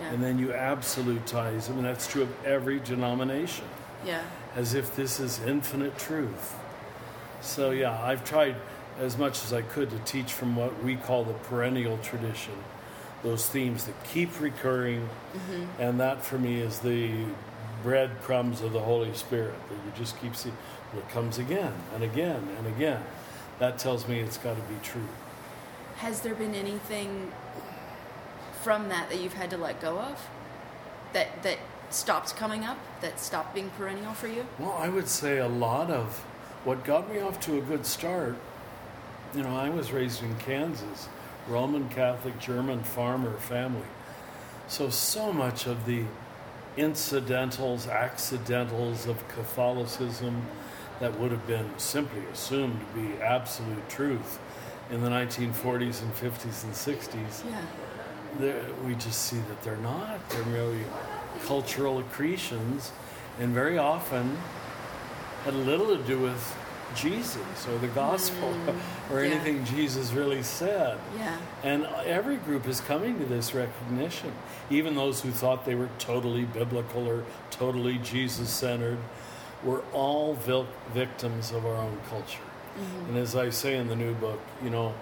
yeah. 0.00 0.12
and 0.12 0.22
then 0.22 0.38
you 0.38 0.48
absolutize 0.48 1.66
them, 1.66 1.76
and 1.76 1.84
that's 1.84 2.06
true 2.06 2.22
of 2.22 2.46
every 2.46 2.80
denomination. 2.80 3.64
Yeah. 4.04 4.22
As 4.54 4.74
if 4.74 4.94
this 4.96 5.20
is 5.20 5.40
infinite 5.40 5.98
truth. 5.98 6.56
So 7.40 7.70
yeah, 7.70 8.00
I've 8.02 8.24
tried 8.24 8.56
as 8.98 9.16
much 9.16 9.44
as 9.44 9.52
I 9.52 9.62
could 9.62 9.90
to 9.90 9.98
teach 10.00 10.32
from 10.32 10.56
what 10.56 10.82
we 10.82 10.96
call 10.96 11.24
the 11.24 11.34
perennial 11.34 11.98
tradition, 11.98 12.54
those 13.22 13.48
themes 13.48 13.84
that 13.84 14.04
keep 14.04 14.40
recurring, 14.40 15.08
mm-hmm. 15.34 15.82
and 15.82 15.98
that 16.00 16.24
for 16.24 16.38
me 16.38 16.60
is 16.60 16.78
the 16.80 17.10
breadcrumbs 17.82 18.60
of 18.62 18.72
the 18.72 18.80
Holy 18.80 19.12
Spirit 19.14 19.54
that 19.68 19.74
you 19.74 19.92
just 19.96 20.20
keep 20.20 20.34
seeing. 20.36 20.56
Well, 20.92 21.02
it 21.02 21.10
comes 21.10 21.38
again 21.38 21.72
and 21.94 22.02
again 22.02 22.48
and 22.56 22.66
again. 22.66 23.02
That 23.58 23.78
tells 23.78 24.06
me 24.08 24.20
it's 24.20 24.38
got 24.38 24.54
to 24.56 24.62
be 24.62 24.76
true. 24.82 25.08
has 25.96 26.20
there 26.20 26.34
been 26.34 26.54
anything 26.54 27.32
from 28.62 28.88
that 28.88 29.08
that 29.10 29.20
you've 29.20 29.34
had 29.34 29.50
to 29.50 29.56
let 29.56 29.80
go 29.80 29.98
of 29.98 30.28
that 31.12 31.42
that 31.42 31.58
stopped 31.90 32.36
coming 32.36 32.64
up 32.64 32.78
that 33.00 33.18
stopped 33.18 33.54
being 33.54 33.70
perennial 33.70 34.12
for 34.12 34.28
you 34.28 34.46
Well, 34.58 34.76
I 34.78 34.88
would 34.88 35.08
say 35.08 35.38
a 35.38 35.48
lot 35.48 35.90
of 35.90 36.18
what 36.64 36.84
got 36.84 37.10
me 37.12 37.20
off 37.20 37.40
to 37.40 37.58
a 37.58 37.60
good 37.62 37.86
start. 37.86 38.36
You 39.34 39.42
know, 39.42 39.56
I 39.56 39.70
was 39.70 39.92
raised 39.92 40.22
in 40.22 40.34
Kansas, 40.36 41.08
Roman 41.48 41.88
Catholic 41.88 42.38
German 42.38 42.82
farmer 42.82 43.34
family. 43.34 43.86
So, 44.68 44.90
so 44.90 45.32
much 45.32 45.66
of 45.66 45.86
the 45.86 46.04
incidentals, 46.76 47.88
accidentals 47.88 49.06
of 49.06 49.26
Catholicism 49.28 50.42
that 51.00 51.18
would 51.18 51.30
have 51.30 51.46
been 51.46 51.70
simply 51.78 52.22
assumed 52.32 52.80
to 52.80 53.00
be 53.00 53.20
absolute 53.20 53.88
truth 53.88 54.38
in 54.90 55.02
the 55.02 55.08
1940s 55.08 56.02
and 56.02 56.14
50s 56.14 56.64
and 56.64 56.72
60s 56.72 57.44
yeah 57.44 57.60
we 58.84 58.94
just 58.94 59.22
see 59.22 59.38
that 59.38 59.62
they're 59.62 59.76
not. 59.76 60.28
They're 60.30 60.44
merely 60.46 60.84
cultural 61.46 61.98
accretions, 61.98 62.92
and 63.38 63.52
very 63.54 63.78
often 63.78 64.36
had 65.44 65.54
little 65.54 65.96
to 65.96 66.02
do 66.02 66.18
with 66.18 66.56
Jesus 66.94 67.66
or 67.68 67.78
the 67.78 67.88
gospel 67.88 68.48
mm. 68.66 68.74
or 69.12 69.22
yeah. 69.24 69.30
anything 69.30 69.64
Jesus 69.64 70.12
really 70.12 70.42
said. 70.42 70.98
yeah 71.16 71.36
And 71.62 71.86
every 72.04 72.36
group 72.36 72.66
is 72.66 72.80
coming 72.80 73.18
to 73.18 73.24
this 73.24 73.54
recognition. 73.54 74.32
Even 74.70 74.94
those 74.94 75.20
who 75.22 75.30
thought 75.30 75.64
they 75.64 75.74
were 75.74 75.90
totally 75.98 76.44
biblical 76.44 77.06
or 77.08 77.24
totally 77.50 77.98
Jesus 77.98 78.50
centered 78.50 78.98
were 79.64 79.82
all 79.92 80.34
vil- 80.34 80.68
victims 80.94 81.50
of 81.52 81.64
our 81.66 81.76
own 81.76 81.98
culture. 82.08 82.38
Mm-hmm. 82.78 83.08
And 83.10 83.18
as 83.18 83.34
I 83.34 83.50
say 83.50 83.76
in 83.76 83.88
the 83.88 83.96
new 83.96 84.14
book, 84.14 84.40
you 84.62 84.70
know, 84.70 84.94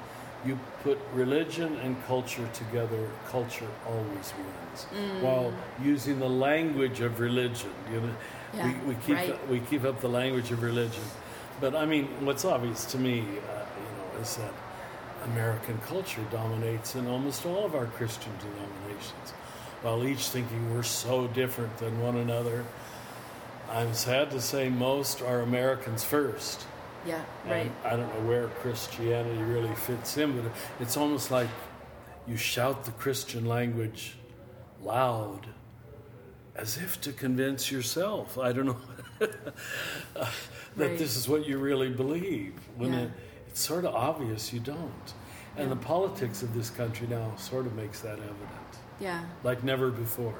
you 0.47 0.59
put 0.83 0.99
religion 1.13 1.77
and 1.83 1.97
culture 2.07 2.49
together, 2.55 3.09
culture 3.29 3.67
always 3.87 4.33
wins. 4.39 4.87
Mm. 4.95 5.21
While 5.23 5.53
using 5.83 6.21
the 6.21 6.29
language 6.29 7.01
of 7.01 7.19
religion, 7.21 7.71
you 7.93 8.01
know, 8.01 8.15
Yeah, 8.55 8.67
we, 8.87 8.95
we 8.95 9.01
keep 9.07 9.17
right. 9.17 9.49
we 9.51 9.61
keep 9.61 9.85
up 9.85 10.01
the 10.01 10.09
language 10.09 10.53
of 10.53 10.63
religion. 10.63 11.03
But 11.61 11.75
I 11.75 11.87
mean, 11.87 12.07
what's 12.25 12.45
obvious 12.45 12.85
to 12.87 12.99
me, 12.99 13.21
uh, 13.21 13.23
you 13.23 13.29
know, 13.29 14.23
is 14.23 14.37
that 14.37 14.53
American 15.25 15.79
culture 15.79 16.25
dominates 16.31 16.95
in 16.95 17.07
almost 17.07 17.45
all 17.47 17.65
of 17.65 17.75
our 17.75 17.87
Christian 17.87 18.33
denominations. 18.39 19.31
While 19.83 20.05
each 20.07 20.29
thinking 20.29 20.75
we're 20.75 20.83
so 20.83 21.27
different 21.29 21.77
than 21.79 22.01
one 22.01 22.17
another, 22.17 22.65
I'm 23.71 23.95
sad 23.95 24.31
to 24.31 24.41
say 24.41 24.69
most 24.69 25.23
are 25.23 25.41
Americans 25.41 26.05
first. 26.05 26.67
yeah 27.07 27.25
And 27.45 27.53
right 27.53 27.73
I 27.85 27.91
don't 27.97 28.13
know 28.15 28.29
where 28.29 28.49
Christianity 28.49 29.43
really 29.43 29.75
fits 29.75 30.17
in, 30.17 30.41
but 30.41 30.53
it's 30.81 30.97
almost 30.97 31.31
like 31.31 31.49
you 32.27 32.37
shout 32.37 32.85
the 32.85 32.93
Christian 32.93 33.47
language 33.47 34.17
loud 34.83 35.49
as 36.55 36.77
if 36.77 37.01
to 37.03 37.13
convince 37.13 37.71
yourself. 37.71 38.39
I 38.39 38.53
don't 38.53 38.67
know 38.67 38.79
that 40.15 40.33
Right. 40.77 40.99
this 40.99 41.17
is 41.17 41.29
what 41.29 41.47
you 41.47 41.59
really 41.59 41.89
believe 41.89 42.55
when 42.77 42.93
Yeah. 42.93 43.01
it, 43.01 43.11
it's 43.49 43.61
sort 43.61 43.85
of 43.85 43.95
obvious 43.95 44.53
you 44.53 44.61
don't. 44.61 45.15
And 45.57 45.69
Yeah. 45.69 45.75
the 45.75 45.81
politics 45.81 46.43
of 46.43 46.55
this 46.55 46.69
country 46.71 47.07
now 47.07 47.35
sort 47.37 47.67
of 47.67 47.75
makes 47.75 48.01
that 48.01 48.19
evident 48.19 48.41
yeah 49.01 49.25
like 49.43 49.63
never 49.63 49.91
before. 49.91 50.39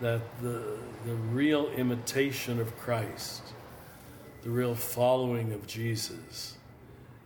That 0.00 0.20
the, 0.42 0.78
the 1.06 1.14
real 1.32 1.68
imitation 1.68 2.60
of 2.60 2.76
Christ, 2.78 3.42
the 4.42 4.50
real 4.50 4.74
following 4.74 5.52
of 5.52 5.66
Jesus, 5.66 6.56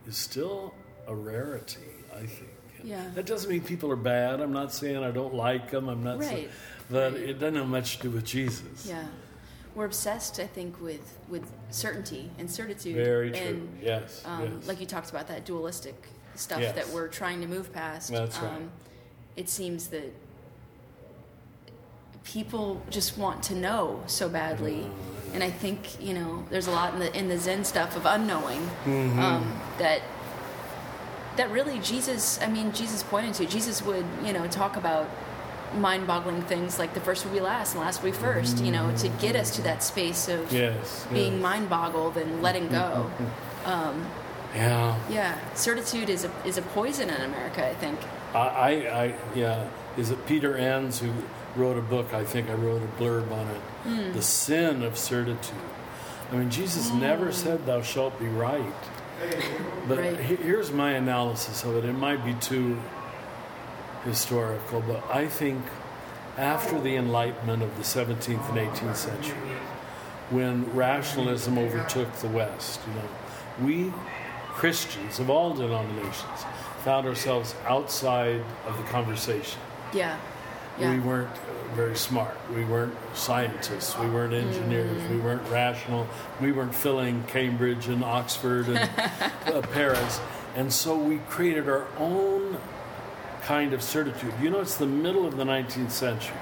is 0.07 0.15
still 0.17 0.73
a 1.07 1.13
rarity, 1.13 1.81
I 2.15 2.25
think. 2.25 2.49
Yeah. 2.83 3.03
That 3.13 3.25
doesn't 3.25 3.49
mean 3.49 3.61
people 3.61 3.91
are 3.91 3.97
bad. 3.97 4.39
I'm 4.39 4.53
not 4.53 4.71
saying 4.73 5.03
I 5.03 5.11
don't 5.11 5.33
like 5.33 5.69
them. 5.71 5.89
I'm 5.89 6.03
not 6.03 6.23
saying, 6.23 6.45
Right. 6.45 6.49
but 6.89 7.13
Right. 7.13 7.21
it 7.21 7.33
doesn't 7.39 7.55
have 7.55 7.67
much 7.67 7.97
to 7.97 8.03
do 8.03 8.11
with 8.11 8.23
Jesus. 8.25 8.85
Yeah. 8.87 9.03
We're 9.75 9.85
obsessed, 9.85 10.39
I 10.39 10.47
think, 10.47 10.81
with 10.81 11.17
with 11.29 11.49
certainty 11.69 12.29
and 12.37 12.49
certitude. 12.51 12.95
Very 12.95 13.31
true. 13.31 13.39
And, 13.39 13.77
yes. 13.81 14.21
um, 14.25 14.43
yes. 14.59 14.67
like 14.67 14.79
you 14.81 14.85
talked 14.85 15.09
about 15.09 15.27
that 15.29 15.45
dualistic 15.45 15.95
stuff 16.35 16.59
Yes. 16.61 16.75
that 16.75 16.89
we're 16.89 17.07
trying 17.07 17.41
to 17.41 17.47
move 17.47 17.71
past. 17.71 18.11
Um, 18.11 18.15
That's 18.17 18.39
right. 18.39 18.61
It 19.37 19.47
seems 19.49 19.87
that 19.87 20.13
people 22.23 22.81
just 22.89 23.17
want 23.17 23.43
to 23.43 23.55
know 23.55 24.01
so 24.07 24.29
badly, 24.29 24.73
Mm-hmm. 24.81 25.33
and 25.35 25.43
I 25.43 25.49
think 25.49 26.01
you 26.01 26.13
know 26.13 26.43
there's 26.49 26.67
a 26.67 26.71
lot 26.71 26.93
in 26.93 26.99
the 26.99 27.17
in 27.17 27.29
the 27.29 27.37
Zen 27.37 27.63
stuff 27.63 27.95
of 27.95 28.05
unknowing 28.05 28.59
Mm-hmm. 28.85 29.19
um, 29.19 29.59
that 29.77 30.01
that 31.37 31.49
really 31.49 31.79
Jesus. 31.79 32.39
I 32.41 32.47
mean, 32.47 32.73
Jesus 32.73 33.03
pointed 33.03 33.33
to. 33.35 33.45
Jesus 33.45 33.81
would 33.83 34.05
you 34.25 34.33
know 34.33 34.47
talk 34.47 34.75
about 34.75 35.09
mind-boggling 35.75 36.41
things 36.43 36.77
like 36.79 36.93
the 36.93 36.99
first 36.99 37.25
will 37.25 37.33
be 37.33 37.39
last 37.39 37.73
and 37.73 37.83
last 37.83 38.03
will 38.03 38.11
be 38.11 38.17
first. 38.17 38.63
You 38.63 38.71
know, 38.71 38.95
to 38.97 39.09
get 39.09 39.35
us 39.35 39.55
to 39.55 39.61
that 39.63 39.83
space 39.83 40.27
of 40.27 40.51
yes. 40.51 41.05
being 41.11 41.33
yes. 41.33 41.41
mind-boggled 41.41 42.17
and 42.17 42.41
letting 42.41 42.67
go. 42.67 43.09
Mm-hmm, 43.09 43.23
mm-hmm. 43.23 43.69
Um, 43.69 44.07
yeah. 44.55 44.99
Yeah, 45.09 45.53
certitude 45.53 46.09
is 46.09 46.25
a 46.25 46.31
is 46.45 46.57
a 46.57 46.61
poison 46.61 47.09
in 47.09 47.21
America. 47.21 47.67
I 47.67 47.73
think. 47.75 47.99
I, 48.33 48.37
I, 48.37 48.69
I, 49.03 49.15
yeah. 49.35 49.67
Is 49.97 50.09
it 50.09 50.25
Peter 50.25 50.55
Enns 50.55 50.99
who 50.99 51.11
wrote 51.55 51.77
a 51.77 51.81
book? 51.81 52.13
I 52.13 52.23
think 52.23 52.49
I 52.49 52.53
wrote 52.53 52.81
a 52.81 53.01
blurb 53.01 53.31
on 53.31 53.47
it. 53.47 53.61
Hmm. 53.83 54.13
The 54.13 54.21
sin 54.21 54.83
of 54.83 54.97
certitude. 54.97 55.55
I 56.31 56.37
mean, 56.37 56.49
Jesus 56.49 56.89
hmm. 56.89 56.99
never 56.99 57.31
said, 57.31 57.65
"Thou 57.65 57.81
shalt 57.81 58.17
be 58.19 58.27
right." 58.27 58.73
But 59.87 59.99
Right. 59.99 60.19
he- 60.19 60.35
here's 60.37 60.71
my 60.71 60.91
analysis 60.91 61.63
of 61.63 61.75
it. 61.75 61.85
It 61.85 61.93
might 61.93 62.25
be 62.25 62.33
too 62.35 62.79
historical, 64.03 64.81
but 64.81 65.03
I 65.09 65.27
think 65.27 65.61
after 66.37 66.79
the 66.79 66.95
Enlightenment 66.95 67.61
of 67.61 67.75
the 67.77 67.83
17th 67.83 68.49
and 68.49 68.57
18th 68.57 68.95
century, 68.95 69.37
when 70.29 70.73
rationalism 70.73 71.57
overtook 71.57 72.11
the 72.13 72.27
West, 72.29 72.79
you 72.87 72.93
know, 72.93 73.09
we 73.65 73.93
Christians 74.53 75.19
of 75.19 75.29
all 75.29 75.53
denominations 75.53 76.45
found 76.83 77.07
ourselves 77.07 77.55
outside 77.65 78.43
of 78.65 78.77
the 78.77 78.83
conversation. 78.83 79.59
Yeah. 79.93 80.17
Yeah. 80.79 80.93
We 80.93 80.99
weren't 80.99 81.37
very 81.73 81.95
smart. 81.95 82.37
We 82.53 82.63
weren't 82.65 82.93
scientists. 83.13 83.97
We 83.97 84.09
weren't 84.09 84.33
engineers. 84.33 85.09
We 85.09 85.17
weren't 85.17 85.47
rational. 85.49 86.07
We 86.39 86.51
weren't 86.51 86.75
filling 86.75 87.23
Cambridge 87.23 87.87
and 87.87 88.03
Oxford 88.03 88.67
and 88.67 88.77
uh, 89.47 89.61
Paris. 89.73 90.19
And 90.55 90.71
so 90.71 90.95
we 90.97 91.17
created 91.29 91.69
our 91.69 91.87
own 91.97 92.57
kind 93.43 93.73
of 93.73 93.81
certitude. 93.81 94.33
You 94.41 94.49
know, 94.49 94.59
it's 94.59 94.77
the 94.77 94.85
middle 94.85 95.25
of 95.25 95.37
the 95.37 95.43
19th 95.43 95.91
century 95.91 96.37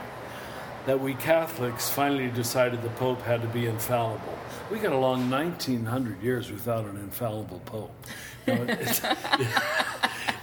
that 0.85 0.99
we 0.99 1.13
Catholics 1.15 1.89
finally 1.89 2.29
decided 2.29 2.81
the 2.81 2.89
Pope 2.91 3.21
had 3.21 3.41
to 3.41 3.47
be 3.49 3.65
infallible. 3.67 4.37
We 4.71 4.79
got 4.79 4.93
along 4.93 5.29
1900 5.29 6.21
years 6.21 6.51
without 6.51 6.85
an 6.85 6.97
infallible 6.97 7.59
Pope. 7.65 7.91
You 8.47 8.55
know, 8.55 8.63
it's, 8.67 9.01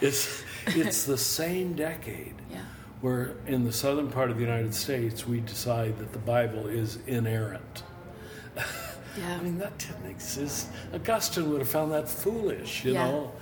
it's, 0.00 0.44
it's 0.66 1.04
the 1.04 1.18
same 1.18 1.74
decade 1.74 2.34
Yeah. 2.50 2.60
where 3.00 3.34
in 3.46 3.64
the 3.64 3.72
southern 3.72 4.10
part 4.10 4.30
of 4.30 4.36
the 4.36 4.42
United 4.42 4.74
States 4.74 5.26
we 5.26 5.40
decide 5.40 5.98
that 5.98 6.12
the 6.12 6.18
Bible 6.18 6.66
is 6.66 6.98
inerrant. 7.06 7.82
Yeah. 9.18 9.34
I 9.34 9.42
mean, 9.42 9.56
that 9.56 9.78
didn't 9.78 10.10
exist. 10.10 10.68
Augustine 10.92 11.48
would 11.48 11.60
have 11.60 11.70
found 11.70 11.90
that 11.92 12.06
foolish, 12.06 12.84
you 12.84 12.92
Yeah. 12.92 13.06
know. 13.06 13.32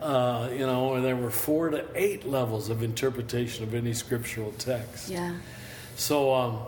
Uh, 0.00 0.50
you 0.52 0.66
know, 0.66 0.94
and 0.94 1.04
there 1.04 1.16
were 1.16 1.30
four 1.30 1.70
to 1.70 1.84
eight 1.94 2.26
levels 2.26 2.68
of 2.68 2.82
interpretation 2.82 3.64
of 3.64 3.74
any 3.74 3.94
scriptural 3.94 4.52
text. 4.58 5.08
yeah. 5.08 5.34
So 5.96 6.34
um, 6.34 6.58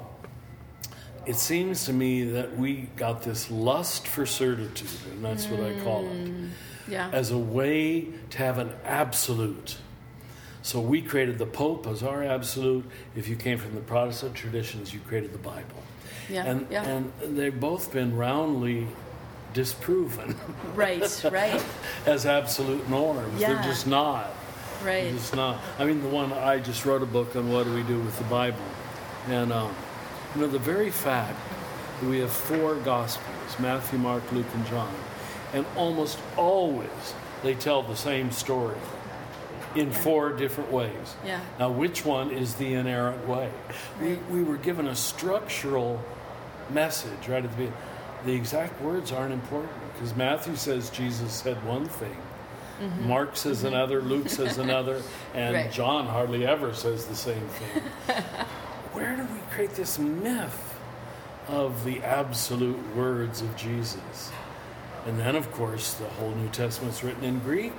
it 1.26 1.36
seems 1.36 1.84
to 1.86 1.92
me 1.92 2.24
that 2.30 2.56
we 2.56 2.88
got 2.96 3.22
this 3.22 3.50
lust 3.50 4.06
for 4.08 4.24
certitude, 4.24 4.88
and 5.10 5.24
that's 5.24 5.46
what 5.48 5.60
I 5.60 5.78
call 5.80 6.06
it, 6.06 6.30
Yeah. 6.88 7.10
as 7.12 7.30
a 7.32 7.38
way 7.38 8.06
to 8.30 8.38
have 8.38 8.58
an 8.58 8.72
absolute. 8.84 9.76
So 10.62 10.80
we 10.80 11.02
created 11.02 11.38
the 11.38 11.46
Pope 11.46 11.86
as 11.86 12.02
our 12.02 12.22
absolute. 12.24 12.84
If 13.14 13.28
you 13.28 13.36
came 13.36 13.58
from 13.58 13.74
the 13.74 13.80
Protestant 13.80 14.34
traditions, 14.34 14.94
you 14.94 15.00
created 15.00 15.32
the 15.32 15.38
Bible. 15.38 15.82
Yeah, 16.30 16.44
And, 16.44 16.66
yeah. 16.70 16.84
and 16.84 17.12
they've 17.36 17.58
both 17.58 17.92
been 17.92 18.16
roundly 18.16 18.86
disproven 19.56 20.36
right. 20.74 21.24
Right. 21.32 21.64
as 22.04 22.26
absolute 22.26 22.88
norms. 22.90 23.40
Yeah. 23.40 23.54
They're 23.54 23.62
just 23.62 23.86
not. 23.86 24.26
Right. 24.84 25.04
They're 25.04 25.12
just 25.12 25.34
not. 25.34 25.60
I 25.78 25.86
mean, 25.86 26.02
the 26.02 26.10
one 26.10 26.30
I 26.32 26.58
just 26.58 26.84
wrote 26.84 27.02
a 27.02 27.06
book 27.06 27.34
on 27.34 27.50
what 27.50 27.64
do 27.64 27.74
we 27.74 27.82
do 27.82 27.98
with 27.98 28.16
the 28.18 28.24
Bible, 28.24 28.68
and 29.28 29.50
um, 29.52 29.74
you 30.34 30.42
know 30.42 30.46
the 30.46 30.58
very 30.58 30.90
fact 30.90 31.38
that 32.00 32.06
we 32.06 32.18
have 32.18 32.30
four 32.30 32.74
Gospels: 32.76 33.58
Matthew, 33.58 33.98
Mark, 33.98 34.30
Luke, 34.30 34.46
and 34.54 34.66
John, 34.66 34.94
and 35.54 35.64
almost 35.74 36.18
always 36.36 37.14
they 37.42 37.54
tell 37.54 37.82
the 37.82 37.96
same 37.96 38.30
story 38.30 38.76
in 39.74 39.90
four 39.90 40.32
different 40.32 40.70
ways. 40.70 41.16
Yeah. 41.24 41.40
Now, 41.58 41.70
which 41.70 42.04
one 42.04 42.30
is 42.30 42.56
the 42.56 42.74
inerrant 42.74 43.26
way? 43.26 43.50
We, 44.00 44.14
we 44.30 44.42
were 44.42 44.56
given 44.58 44.86
a 44.86 44.94
structural 44.94 46.02
message 46.70 47.28
right 47.28 47.44
at 47.44 47.50
the 47.50 47.56
beginning. 47.56 47.74
The 48.26 48.34
exact 48.34 48.82
words 48.82 49.12
aren't 49.12 49.32
important 49.32 49.72
because 49.92 50.16
Matthew 50.16 50.56
says 50.56 50.90
Jesus 50.90 51.32
said 51.32 51.64
one 51.64 51.86
thing, 51.86 52.16
mm-hmm. 52.80 53.08
Mark 53.08 53.36
says 53.36 53.58
mm-hmm. 53.58 53.68
another, 53.68 54.02
Luke 54.02 54.28
says 54.28 54.58
another, 54.66 55.00
and 55.32 55.54
Right. 55.54 55.70
John 55.72 56.06
hardly 56.06 56.44
ever 56.44 56.74
says 56.74 57.06
the 57.06 57.14
same 57.14 57.46
thing. 57.46 57.82
Where 58.92 59.14
do 59.16 59.22
we 59.22 59.38
create 59.52 59.74
this 59.74 60.00
myth 60.00 60.74
of 61.46 61.84
the 61.84 62.02
absolute 62.02 62.96
words 62.96 63.42
of 63.42 63.56
Jesus? 63.56 64.32
And 65.06 65.20
then, 65.20 65.36
of 65.36 65.52
course, 65.52 65.94
the 65.94 66.08
whole 66.08 66.32
New 66.32 66.48
Testament's 66.48 67.04
written 67.04 67.22
in 67.22 67.38
Greek, 67.38 67.72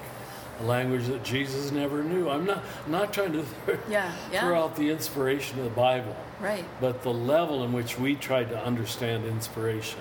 a 0.62 0.64
language 0.64 1.08
that 1.08 1.24
Jesus 1.26 1.72
never 1.72 2.06
knew. 2.06 2.30
I'm 2.30 2.46
not, 2.46 2.64
I'm 2.86 2.92
not 2.94 3.12
trying 3.12 3.34
to 3.34 3.44
Yeah, 3.90 4.14
yeah. 4.32 4.40
throw 4.40 4.64
out 4.64 4.78
the 4.78 4.92
inspiration 4.92 5.58
of 5.60 5.66
the 5.66 5.72
Bible, 5.72 6.16
Right. 6.40 6.64
but 6.80 7.04
the 7.04 7.12
level 7.12 7.66
in 7.66 7.74
which 7.74 8.00
we 8.00 8.16
tried 8.16 8.50
to 8.52 8.64
understand 8.64 9.26
inspiration 9.26 10.00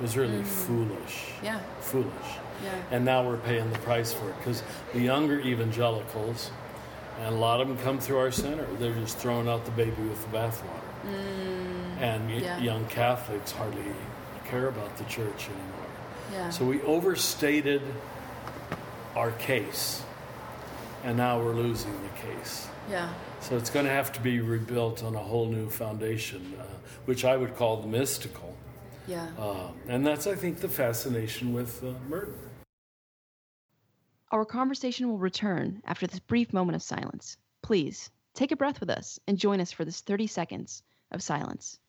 was 0.00 0.16
really 0.16 0.38
Mm. 0.42 0.46
foolish. 0.46 1.32
Yeah. 1.42 1.60
Foolish. 1.80 2.08
Yeah. 2.64 2.70
And 2.90 3.04
now 3.04 3.26
we're 3.26 3.36
paying 3.38 3.70
the 3.70 3.78
price 3.80 4.12
for 4.12 4.28
it 4.30 4.36
because 4.38 4.62
the 4.92 5.00
younger 5.00 5.40
evangelicals, 5.40 6.50
and 7.20 7.34
a 7.34 7.38
lot 7.38 7.60
of 7.60 7.68
them 7.68 7.78
come 7.78 7.98
through 7.98 8.18
our 8.18 8.30
center, 8.30 8.66
they're 8.78 8.94
just 8.94 9.18
throwing 9.18 9.48
out 9.48 9.64
the 9.64 9.70
baby 9.72 10.02
with 10.02 10.20
the 10.30 10.36
bathwater. 10.36 10.86
and 12.00 12.30
Mm. 12.30 12.40
yeah. 12.42 12.58
young 12.58 12.84
Catholics 12.86 13.52
hardly 13.52 13.82
care 14.48 14.68
about 14.68 14.96
the 14.96 15.04
church 15.04 15.46
anymore. 15.48 15.86
Yeah. 16.32 16.50
So 16.50 16.64
we 16.64 16.80
overstated 16.82 17.82
our 19.16 19.32
case, 19.32 20.02
and 21.04 21.16
now 21.16 21.38
we're 21.40 21.54
losing 21.54 21.92
the 22.02 22.08
case. 22.20 22.68
yeah. 22.90 23.08
So 23.40 23.56
it's 23.56 23.70
going 23.70 23.86
to 23.86 23.92
have 23.92 24.12
to 24.12 24.20
be 24.20 24.40
rebuilt 24.40 25.02
on 25.02 25.14
a 25.14 25.18
whole 25.18 25.46
new 25.46 25.68
foundation, 25.70 26.54
uh, 26.60 26.64
which 27.06 27.24
I 27.24 27.36
would 27.36 27.56
call 27.56 27.78
the 27.78 27.86
mystical. 27.88 28.49
Yeah. 29.06 29.26
Uh, 29.38 29.70
and 29.88 30.06
that's, 30.06 30.26
I 30.26 30.34
think, 30.34 30.60
the 30.60 30.68
fascination 30.68 31.52
with 31.52 31.82
uh, 31.82 31.94
Merton. 32.08 32.34
Our 34.30 34.44
conversation 34.44 35.08
will 35.08 35.18
return 35.18 35.82
after 35.86 36.06
this 36.06 36.20
brief 36.20 36.52
moment 36.52 36.76
of 36.76 36.82
silence. 36.82 37.36
Please 37.62 38.10
take 38.34 38.52
a 38.52 38.56
breath 38.56 38.78
with 38.78 38.88
us 38.88 39.18
and 39.26 39.36
join 39.36 39.60
us 39.60 39.72
for 39.72 39.84
this 39.84 40.00
30 40.02 40.28
seconds 40.28 40.84
of 41.10 41.20
silence. 41.20 41.79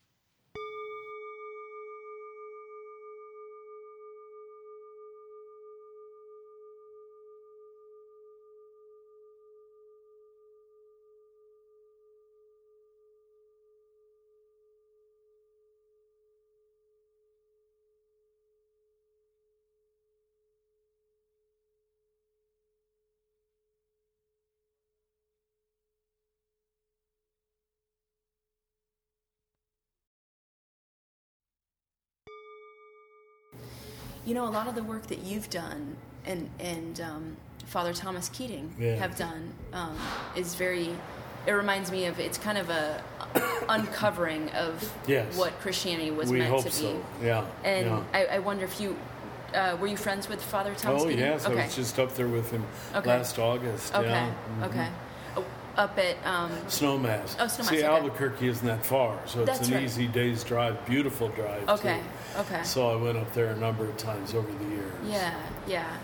You 34.32 34.36
know, 34.36 34.48
a 34.48 34.56
lot 34.62 34.70
of 34.70 34.76
the 34.76 34.84
work 34.84 35.08
that 35.08 35.20
you've 35.26 35.50
done 35.50 35.98
and 36.26 36.50
and 36.58 37.02
um, 37.02 37.36
Father 37.66 37.92
Thomas 37.94 38.30
Keating 38.30 38.74
Yeah. 38.80 38.96
have 38.96 39.18
done 39.18 39.52
um, 39.74 39.98
is 40.38 40.56
very. 40.56 40.96
It 41.46 41.52
reminds 41.52 41.92
me 41.92 42.06
of 42.06 42.18
it's 42.18 42.38
kind 42.38 42.58
of 42.58 42.70
a 42.70 43.04
uncovering 43.68 44.48
of 44.52 44.90
Yes. 45.06 45.38
what 45.38 45.52
Christianity 45.60 46.12
was 46.12 46.32
we 46.32 46.40
meant 46.40 46.60
to 46.60 46.64
be. 46.64 46.72
so. 46.72 47.04
Yeah. 47.22 47.44
And 47.66 47.88
yeah. 47.88 48.04
I, 48.14 48.26
I 48.38 48.40
wonder 48.40 48.64
if 48.64 48.80
you 48.80 48.96
uh, 49.54 49.76
were 49.82 49.88
you 49.88 49.98
friends 49.98 50.30
with 50.30 50.42
Father 50.42 50.74
Thomas 50.76 51.02
Oh 51.02 51.06
Keating? 51.08 51.20
yes, 51.20 51.46
okay. 51.46 51.64
I 51.64 51.66
was 51.66 51.76
just 51.76 52.00
up 52.00 52.16
there 52.16 52.30
with 52.30 52.52
him 52.52 52.64
Okay. 52.96 53.10
last 53.10 53.38
August. 53.38 53.94
okay. 53.94 54.08
Yeah. 54.08 54.34
Mhm. 54.62 54.66
Okay. 54.68 54.88
Up 55.78 55.98
at 55.98 56.18
um, 56.26 56.52
Snowmass. 56.68 57.36
Oh, 57.40 57.46
Snowmass, 57.46 57.70
See, 57.70 57.78
okay. 57.78 57.84
Albuquerque 57.84 58.48
isn't 58.48 58.68
that 58.68 58.86
far, 58.86 59.20
so 59.26 59.42
it's 59.42 59.52
That's 59.52 59.68
an 59.70 59.76
right. 59.76 59.84
easy 59.84 60.08
day's 60.08 60.44
drive. 60.44 60.86
Beautiful 60.86 61.30
drive. 61.30 61.68
okay. 61.70 62.00
too. 62.34 62.40
Okay. 62.42 62.64
So 62.64 62.90
I 62.90 63.02
went 63.02 63.18
up 63.18 63.34
there 63.34 63.48
a 63.48 63.56
number 63.58 63.86
of 63.86 63.96
times 63.98 64.34
over 64.34 64.52
the 64.52 64.66
years. 64.66 64.94
yeah. 65.06 65.34
Yeah. 65.68 65.98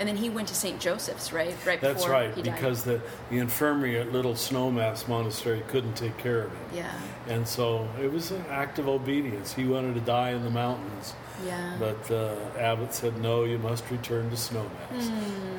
And 0.00 0.08
then 0.08 0.16
he 0.16 0.28
went 0.28 0.48
to 0.48 0.56
St. 0.56 0.80
Joseph's, 0.80 1.32
right? 1.32 1.54
Right 1.64 1.80
That's 1.80 2.02
before 2.02 2.10
right, 2.10 2.34
because 2.42 2.82
the, 2.82 3.00
the 3.30 3.38
infirmary 3.38 3.96
at 4.00 4.10
Little 4.12 4.34
Snowmass 4.34 5.06
Monastery 5.06 5.62
couldn't 5.68 5.94
take 5.94 6.18
care 6.18 6.42
of 6.42 6.50
him. 6.50 6.58
yeah. 6.74 7.00
And 7.28 7.46
so 7.46 7.88
it 8.02 8.12
was 8.12 8.32
an 8.32 8.44
act 8.50 8.80
of 8.80 8.88
obedience. 8.88 9.52
He 9.52 9.64
wanted 9.64 9.94
to 9.94 10.00
die 10.00 10.30
in 10.30 10.42
the 10.42 10.50
mountains. 10.50 11.14
Yeah. 11.46 11.76
But 11.78 12.10
uh, 12.10 12.34
Abbot 12.58 12.92
said, 12.92 13.18
no, 13.18 13.44
you 13.44 13.58
must 13.58 13.88
return 13.90 14.30
to 14.30 14.36
Snowmass. 14.36 14.68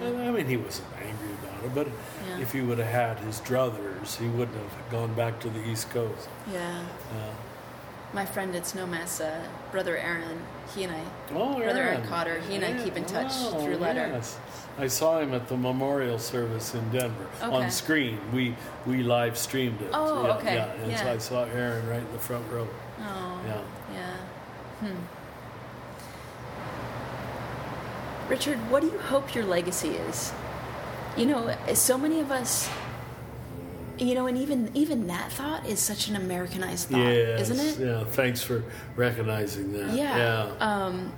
And, 0.02 0.22
I 0.22 0.32
mean, 0.32 0.46
he 0.48 0.56
about 0.56 0.68
it, 0.68 0.82
but 1.74 1.88
Yeah. 2.28 2.40
if 2.42 2.52
he 2.52 2.62
would 2.62 2.78
have 2.78 2.88
had 2.88 3.20
his 3.20 3.40
druthers, 3.42 4.18
he 4.18 4.28
wouldn't 4.28 4.58
have 4.58 4.92
gone 4.92 5.14
back 5.14 5.40
to 5.42 5.50
the 5.50 5.60
East 5.68 5.90
Coast. 5.92 6.28
yeah. 6.52 6.80
Uh, 7.12 7.32
My 8.14 8.26
friend 8.26 8.56
at 8.56 8.64
Snowmass, 8.64 9.20
uh, 9.20 9.42
brother 9.72 9.98
Aaron, 9.98 10.40
he 10.74 10.84
and 10.86 10.94
I, 10.96 11.02
oh, 11.34 11.56
brother 11.58 11.64
Aaron 11.82 11.96
Aaron. 11.98 12.08
Cotter, 12.08 12.40
he 12.48 12.56
and 12.56 12.64
I 12.64 12.82
keep 12.82 12.96
in 12.96 13.04
touch 13.04 13.32
Oh, 13.34 13.60
through 13.62 13.76
letter. 13.78 14.08
Yes. 14.14 14.38
I 14.80 14.88
saw 14.88 15.20
him 15.20 15.34
at 15.34 15.48
the 15.50 15.58
memorial 15.58 16.18
service 16.18 16.74
in 16.76 16.90
Denver 16.92 17.28
Okay. 17.42 17.54
on 17.54 17.70
screen. 17.72 18.20
We 18.34 18.56
we 18.86 19.04
live 19.04 19.38
streamed 19.38 19.82
it. 19.82 19.90
Oh, 19.94 20.26
yeah, 20.28 20.34
okay. 20.36 20.56
Yeah, 20.56 20.72
and 20.84 20.98
so 20.98 21.12
I 21.12 21.18
saw 21.18 21.44
Aaron 21.46 21.90
right 21.90 22.00
in 22.00 22.12
the 22.14 22.20
front 22.20 22.46
row. 22.52 22.68
Oh. 23.02 23.40
Yeah. 23.46 23.62
Yeah. 23.94 24.18
Hmm. 24.88 24.96
Richard, 28.30 28.58
what 28.72 28.82
do 28.82 28.88
you 28.88 28.98
hope 29.00 29.36
your 29.36 29.46
legacy 29.46 29.90
is? 29.90 30.32
You 31.18 31.26
know, 31.26 31.56
so 31.74 31.98
many 31.98 32.20
of 32.20 32.32
us, 32.32 32.70
you 33.98 34.16
know, 34.16 34.28
and 34.28 34.38
even 34.38 34.70
even 34.74 35.08
that 35.08 35.32
thought 35.32 35.66
is 35.66 35.80
such 35.80 36.10
an 36.10 36.16
Americanized 36.18 36.90
thought, 36.90 37.00
yes. 37.00 37.50
isn't 37.50 37.82
it? 37.82 37.88
Yeah. 37.88 38.04
Thanks 38.04 38.42
for 38.44 38.64
recognizing 38.96 39.72
that. 39.74 39.94
Yeah. 39.96 40.18
Yeah. 40.18 40.54
Um, 40.60 41.14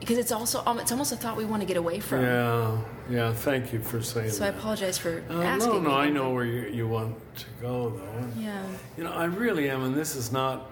because 0.00 0.18
it's 0.18 0.32
also 0.32 0.62
um, 0.66 0.78
it's 0.78 0.92
almost 0.92 1.12
a 1.12 1.16
thought 1.16 1.34
we 1.36 1.46
want 1.46 1.62
to 1.62 1.66
get 1.66 1.78
away 1.78 1.98
from. 2.00 2.20
yeah. 2.22 2.78
Yeah. 3.10 3.32
Thank 3.32 3.72
you 3.72 3.80
for 3.80 4.02
saying 4.02 4.26
that. 4.26 4.34
So 4.34 4.44
I 4.44 4.48
apologize 4.48 4.98
for 4.98 5.22
Uh, 5.30 5.40
asking. 5.40 5.82
no, 5.82 5.90
no. 5.90 5.94
I 5.96 6.10
know 6.10 6.30
where 6.34 6.44
you, 6.44 6.68
you 6.68 6.86
want 6.86 7.16
to 7.36 7.46
go, 7.62 7.88
though. 7.90 8.28
Yeah. 8.38 8.62
You 8.98 9.04
know, 9.04 9.12
I 9.12 9.24
really 9.24 9.70
am, 9.70 9.82
and 9.82 9.94
this 9.94 10.14
is 10.14 10.30
not 10.30 10.70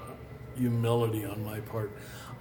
humility 0.56 1.24
on 1.24 1.42
my 1.44 1.60
part. 1.60 1.90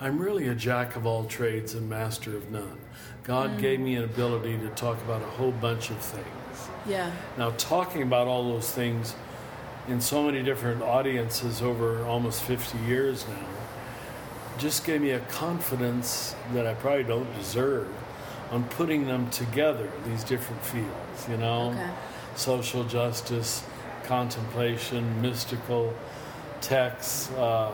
I'm 0.02 0.18
really 0.20 0.48
a 0.50 0.56
jack 0.56 0.96
of 0.98 1.06
all 1.06 1.24
trades 1.26 1.76
and 1.76 1.90
master 1.90 2.36
of 2.36 2.52
none. 2.52 2.78
God 3.24 3.60
gave 3.60 3.80
me 3.80 3.96
an 3.96 4.04
ability 4.04 4.58
to 4.58 4.70
talk 4.70 4.98
about 5.02 5.22
a 5.22 5.26
whole 5.26 5.52
bunch 5.52 5.90
of 5.90 5.98
things. 5.98 6.26
Yeah. 6.88 7.12
Now, 7.38 7.52
talking 7.52 8.02
about 8.02 8.28
all 8.28 8.44
those 8.54 8.72
things 8.72 9.16
in 9.88 10.02
so 10.02 10.24
many 10.24 10.42
different 10.44 10.82
audiences 10.82 11.62
over 11.62 12.04
almost 12.06 12.42
50 12.44 12.78
years 12.80 13.28
now 13.28 13.46
just 14.58 14.86
gave 14.86 15.02
me 15.02 15.12
a 15.12 15.20
confidence 15.22 16.36
that 16.54 16.68
I 16.68 16.74
probably 16.76 17.04
don't 17.04 17.32
deserve 17.36 17.88
on 18.52 18.64
putting 18.66 19.08
them 19.08 19.30
together, 19.30 19.90
these 20.06 20.24
different 20.24 20.62
fields, 20.64 21.28
you 21.30 21.38
know? 21.38 21.72
Okay. 21.72 21.90
Social 22.36 22.84
justice, 22.84 23.64
contemplation, 24.04 25.22
mystical 25.22 25.94
texts, 26.60 27.32
uh, 27.32 27.72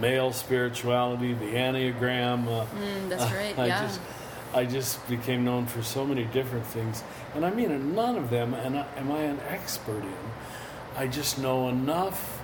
male 0.00 0.32
spirituality, 0.32 1.34
the 1.34 1.46
Enneagram. 1.46 2.46
Uh, 2.46 2.64
Mm, 2.76 3.08
that's 3.08 3.24
right. 3.34 3.58
I 3.58 3.66
yeah. 3.66 3.82
just, 3.86 4.00
I 4.54 4.64
just 4.64 5.06
became 5.08 5.44
known 5.44 5.66
for 5.66 5.82
so 5.82 6.06
many 6.06 6.24
different 6.24 6.66
things, 6.66 7.02
and 7.34 7.44
I 7.44 7.50
mean, 7.50 7.94
none 7.94 8.16
of 8.16 8.30
them 8.30 8.54
and 8.54 8.78
I, 8.78 8.86
am 8.96 9.12
I 9.12 9.20
an 9.20 9.40
expert 9.48 10.02
in. 10.02 10.14
I 10.96 11.06
just 11.06 11.38
know 11.38 11.68
enough 11.68 12.40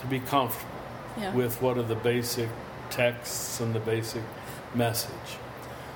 to 0.00 0.06
be 0.06 0.20
comfortable 0.20 0.70
yeah. 1.18 1.34
with 1.34 1.62
what 1.62 1.78
are 1.78 1.82
the 1.82 1.94
basic 1.94 2.48
texts 2.90 3.60
and 3.60 3.74
the 3.74 3.80
basic 3.80 4.22
message. 4.74 5.38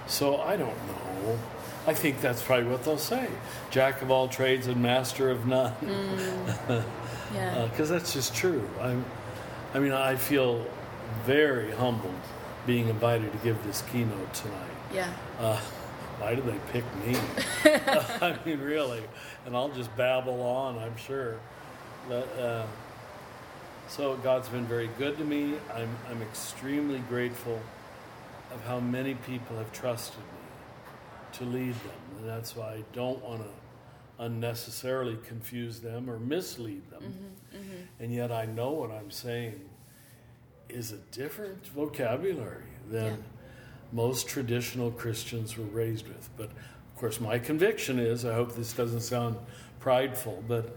So 0.07 0.39
I 0.39 0.57
don't 0.57 0.77
know. 0.87 1.39
I 1.87 1.95
think 1.95 2.21
that's 2.21 2.43
probably 2.43 2.71
what 2.71 2.85
they'll 2.85 2.99
say: 2.99 3.29
jack 3.71 4.03
of 4.03 4.11
all 4.11 4.29
trades 4.29 4.67
and 4.67 4.83
master 4.83 5.31
of 5.31 5.47
none. 5.47 5.75
Mm. 5.83 6.85
yeah. 7.35 7.57
Uh, 7.57 7.69
because 7.69 7.89
that's 7.89 8.13
just 8.13 8.35
true. 8.35 8.69
I'm, 8.81 9.05
I 9.75 9.81
mean, 9.81 9.93
I 9.93 10.17
feel 10.17 10.67
very 11.25 11.73
humbled 11.73 12.15
being 12.67 12.89
invited 12.89 13.33
to 13.33 13.39
give 13.39 13.63
this 13.65 13.83
keynote 13.83 14.33
tonight. 14.35 14.78
Yeah. 14.93 15.13
Uh, 15.39 15.59
why 16.19 16.35
did 16.35 16.47
they 16.47 16.59
pick 16.73 16.85
me? 17.07 17.17
I 17.65 18.37
mean, 18.45 18.61
really. 18.61 19.03
And 19.47 19.57
I'll 19.57 19.69
just 19.69 19.95
babble 19.97 20.41
on, 20.43 20.79
I'm 20.79 20.97
sure. 20.97 21.37
But, 22.09 22.29
uh, 22.39 22.67
so 23.89 24.17
God's 24.17 24.49
been 24.49 24.67
very 24.67 24.91
good 24.99 25.17
to 25.19 25.25
me. 25.25 25.55
I'm, 25.75 25.89
I'm 26.11 26.21
extremely 26.23 26.99
grateful 27.09 27.61
of 28.53 28.65
how 28.67 28.81
many 28.81 29.15
people 29.15 29.57
have 29.57 29.73
trusted 29.73 30.19
me 30.21 30.25
to 31.35 31.45
lead 31.45 31.75
them. 31.75 32.19
And 32.19 32.29
that's 32.29 32.57
why 32.57 32.67
I 32.75 32.85
don't 32.93 33.23
want 33.23 33.43
to 33.43 33.49
unnecessarily 34.25 35.17
confuse 35.27 35.81
them 35.81 36.11
or 36.11 36.19
mislead 36.19 36.91
them. 36.91 37.03
And 38.01 38.13
yet 38.13 38.33
I 38.33 38.47
know 38.47 38.71
what 38.73 38.91
I'm 38.91 39.11
saying 39.11 39.61
is 40.69 40.93
a 40.93 40.97
different 41.13 41.67
vocabulary 41.69 42.65
than 42.91 43.05
Yeah. 43.13 43.17
Most 43.93 44.29
traditional 44.29 44.91
Christians 44.91 45.57
were 45.57 45.65
raised 45.65 46.07
with. 46.09 46.29
But 46.37 46.47
of 46.47 46.97
course, 46.97 47.21
my 47.21 47.39
conviction 47.39 47.99
is 47.99 48.25
I 48.25 48.35
hope 48.35 48.55
this 48.55 48.73
doesn't 48.73 49.01
sound 49.01 49.37
prideful, 49.81 50.43
but 50.47 50.77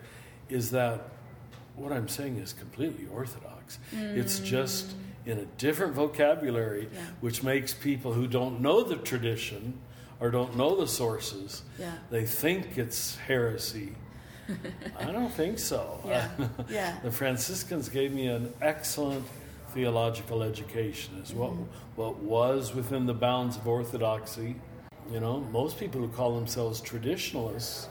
is 0.50 0.72
that 0.72 1.10
what 1.76 1.92
I'm 1.92 2.08
saying 2.08 2.38
is 2.38 2.54
completely 2.54 3.08
orthodox. 3.12 3.80
It's 3.92 4.40
mm. 4.40 4.46
just 4.46 4.94
in 5.26 5.38
a 5.38 5.46
different 5.58 5.94
vocabulary, 5.94 6.90
Yeah. 6.94 7.02
which 7.22 7.44
makes 7.44 7.74
people 7.74 8.14
who 8.14 8.28
don't 8.28 8.62
know 8.62 8.84
the 8.84 8.96
tradition 8.96 9.80
or 10.20 10.30
don't 10.30 10.56
know 10.56 10.76
the 10.76 10.88
sources, 10.88 11.64
Yeah. 11.80 11.94
they 12.10 12.26
think 12.26 12.78
it's 12.78 13.18
heresy. 13.18 13.96
I 15.00 15.12
don't 15.12 15.32
think 15.32 15.60
so. 15.60 16.00
Yeah. 16.06 16.30
Yeah. 16.70 17.00
the 17.04 17.12
Franciscans 17.12 17.90
gave 17.90 18.12
me 18.14 18.28
an 18.28 18.54
excellent 18.62 19.26
theological 19.74 20.44
education 20.44 21.20
as 21.22 21.34
what 21.34 21.52
Mm-hmm. 21.52 21.64
what 21.96 22.18
was 22.18 22.74
within 22.74 23.06
the 23.06 23.14
bounds 23.14 23.58
of 23.58 23.68
orthodoxy. 23.68 24.56
You 25.12 25.20
know, 25.20 25.42
most 25.52 25.78
people 25.80 26.00
who 26.02 26.08
call 26.10 26.36
themselves 26.36 26.80
traditionalists 26.82 27.90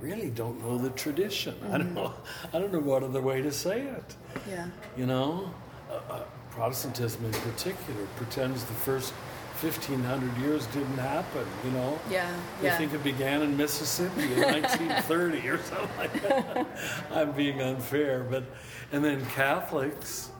really 0.00 0.30
don't 0.30 0.60
know 0.60 0.76
the 0.78 0.90
tradition. 0.90 1.54
I 1.70 1.78
don't 1.78 1.94
know. 1.94 2.12
I 2.52 2.58
don't 2.58 2.72
know 2.72 2.80
what 2.80 3.02
other 3.04 3.20
way 3.20 3.40
to 3.42 3.52
say 3.52 3.82
it. 3.82 4.16
Yeah. 4.48 4.66
You 4.96 5.06
know, 5.06 5.52
uh, 5.90 6.12
uh, 6.12 6.24
Protestantism 6.50 7.24
in 7.24 7.32
particular 7.32 8.06
pretends 8.16 8.64
the 8.64 8.74
first 8.74 9.12
1500 9.60 10.36
years 10.38 10.66
didn't 10.66 10.98
happen. 10.98 11.46
You 11.64 11.70
know, 11.70 11.98
Yeah. 12.10 12.26
they 12.60 12.66
Yeah. 12.66 12.76
think 12.78 12.92
it 12.92 13.04
began 13.04 13.42
in 13.42 13.56
Mississippi 13.56 14.24
in 14.34 14.40
1930 14.52 15.48
or 15.48 15.58
something 15.62 15.96
like 15.98 16.12
that. 16.28 16.66
I'm 17.14 17.30
being 17.32 17.62
unfair, 17.62 18.24
but 18.28 18.42
and 18.90 19.04
then 19.04 19.24
Catholics, 19.26 20.30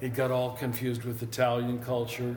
it 0.00 0.14
got 0.14 0.30
all 0.30 0.52
confused 0.56 1.04
with 1.04 1.22
Italian 1.22 1.78
culture, 1.80 2.36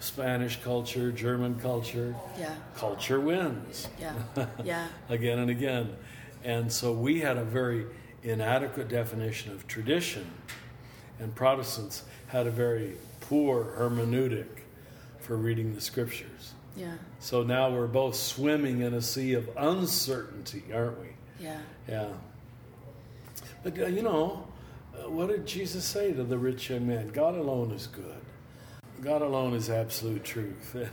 Spanish 0.00 0.60
culture, 0.62 1.10
German 1.10 1.58
culture. 1.58 2.14
Yeah. 2.38 2.54
Culture 2.76 3.20
wins 3.20 3.88
Yeah. 4.00 4.14
Yeah. 4.64 4.88
again 5.08 5.38
and 5.38 5.50
again. 5.50 5.96
And 6.44 6.72
so 6.72 6.92
we 6.92 7.20
had 7.20 7.36
a 7.36 7.44
very 7.44 7.86
inadequate 8.22 8.88
definition 8.88 9.52
of 9.52 9.66
tradition, 9.66 10.30
and 11.18 11.34
Protestants 11.34 12.02
had 12.28 12.46
a 12.46 12.50
very 12.50 12.94
poor 13.20 13.64
hermeneutic 13.78 14.46
for 15.20 15.36
reading 15.36 15.74
the 15.74 15.80
scriptures. 15.80 16.52
Yeah. 16.76 16.92
So 17.18 17.42
now 17.42 17.70
we're 17.70 17.88
both 17.88 18.14
swimming 18.14 18.82
in 18.82 18.94
a 18.94 19.02
sea 19.02 19.32
of 19.34 19.48
uncertainty, 19.56 20.62
aren't 20.72 21.00
we? 21.00 21.08
Yeah. 21.40 21.58
Yeah. 21.88 22.08
But 23.64 23.78
uh, 23.78 23.86
you 23.86 24.02
know, 24.02 24.46
what 25.06 25.28
did 25.28 25.46
Jesus 25.46 25.84
say 25.84 26.12
to 26.12 26.24
the 26.24 26.38
rich 26.38 26.70
young 26.70 26.86
man? 26.86 27.08
God 27.08 27.36
alone 27.36 27.70
is 27.72 27.86
good. 27.86 28.20
God 29.00 29.22
alone 29.22 29.54
is 29.54 29.70
absolute 29.70 30.24
truth. 30.24 30.76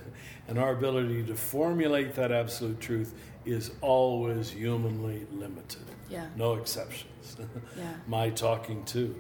And 0.48 0.60
our 0.60 0.74
ability 0.74 1.24
to 1.24 1.34
formulate 1.34 2.14
that 2.16 2.32
absolute 2.32 2.80
truth 2.80 3.16
is 3.48 3.72
always 3.82 4.52
humanly 4.52 5.26
limited. 5.32 5.82
Yeah. 6.08 6.28
No 6.36 6.54
exceptions. 6.54 7.38
Yeah. 7.76 7.92
My 8.08 8.30
talking 8.30 8.84
too. 8.86 9.20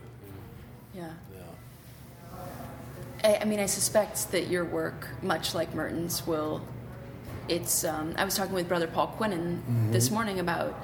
Yeah. 0.93 1.09
Yeah. 1.33 2.37
I, 3.23 3.37
I 3.41 3.45
mean, 3.45 3.59
I 3.59 3.65
suspect 3.65 4.31
that 4.31 4.47
your 4.47 4.65
work, 4.65 5.07
much 5.23 5.55
like 5.55 5.73
Merton's, 5.73 6.27
will. 6.27 6.61
It's. 7.49 7.83
Um, 7.83 8.13
I 8.17 8.23
was 8.23 8.35
talking 8.35 8.53
with 8.53 8.67
Brother 8.67 8.87
Paul 8.87 9.15
Quenon 9.17 9.91
this 9.91 10.11
morning 10.11 10.39
about 10.39 10.79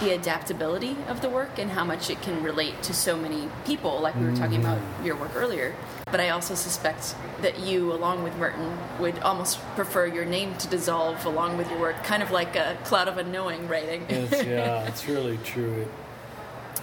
the 0.00 0.14
adaptability 0.14 0.96
of 1.08 1.20
the 1.20 1.28
work 1.28 1.58
and 1.58 1.70
how 1.70 1.84
much 1.84 2.08
it 2.10 2.22
can 2.22 2.42
relate 2.42 2.82
to 2.84 2.94
so 2.94 3.16
many 3.16 3.48
people, 3.66 4.00
like 4.00 4.14
we 4.14 4.24
were 4.24 4.36
talking 4.36 4.60
mm-hmm. 4.60 4.72
about 4.72 5.04
your 5.04 5.16
work 5.16 5.32
earlier. 5.34 5.74
But 6.10 6.20
I 6.20 6.30
also 6.30 6.54
suspect 6.54 7.14
that 7.42 7.60
you, 7.60 7.92
along 7.92 8.22
with 8.22 8.36
Merton, 8.36 8.76
would 8.98 9.18
almost 9.20 9.60
prefer 9.74 10.06
your 10.06 10.24
name 10.24 10.56
to 10.58 10.68
dissolve 10.68 11.24
along 11.26 11.58
with 11.58 11.70
your 11.70 11.78
work, 11.78 12.02
kind 12.04 12.22
of 12.22 12.30
like 12.30 12.56
a 12.56 12.78
cloud 12.84 13.08
of 13.08 13.18
unknowing 13.18 13.68
writing. 13.68 14.06
It's, 14.08 14.44
yeah, 14.44 14.84
it's 14.88 15.06
really 15.06 15.38
true. 15.44 15.82
It, 15.82 15.88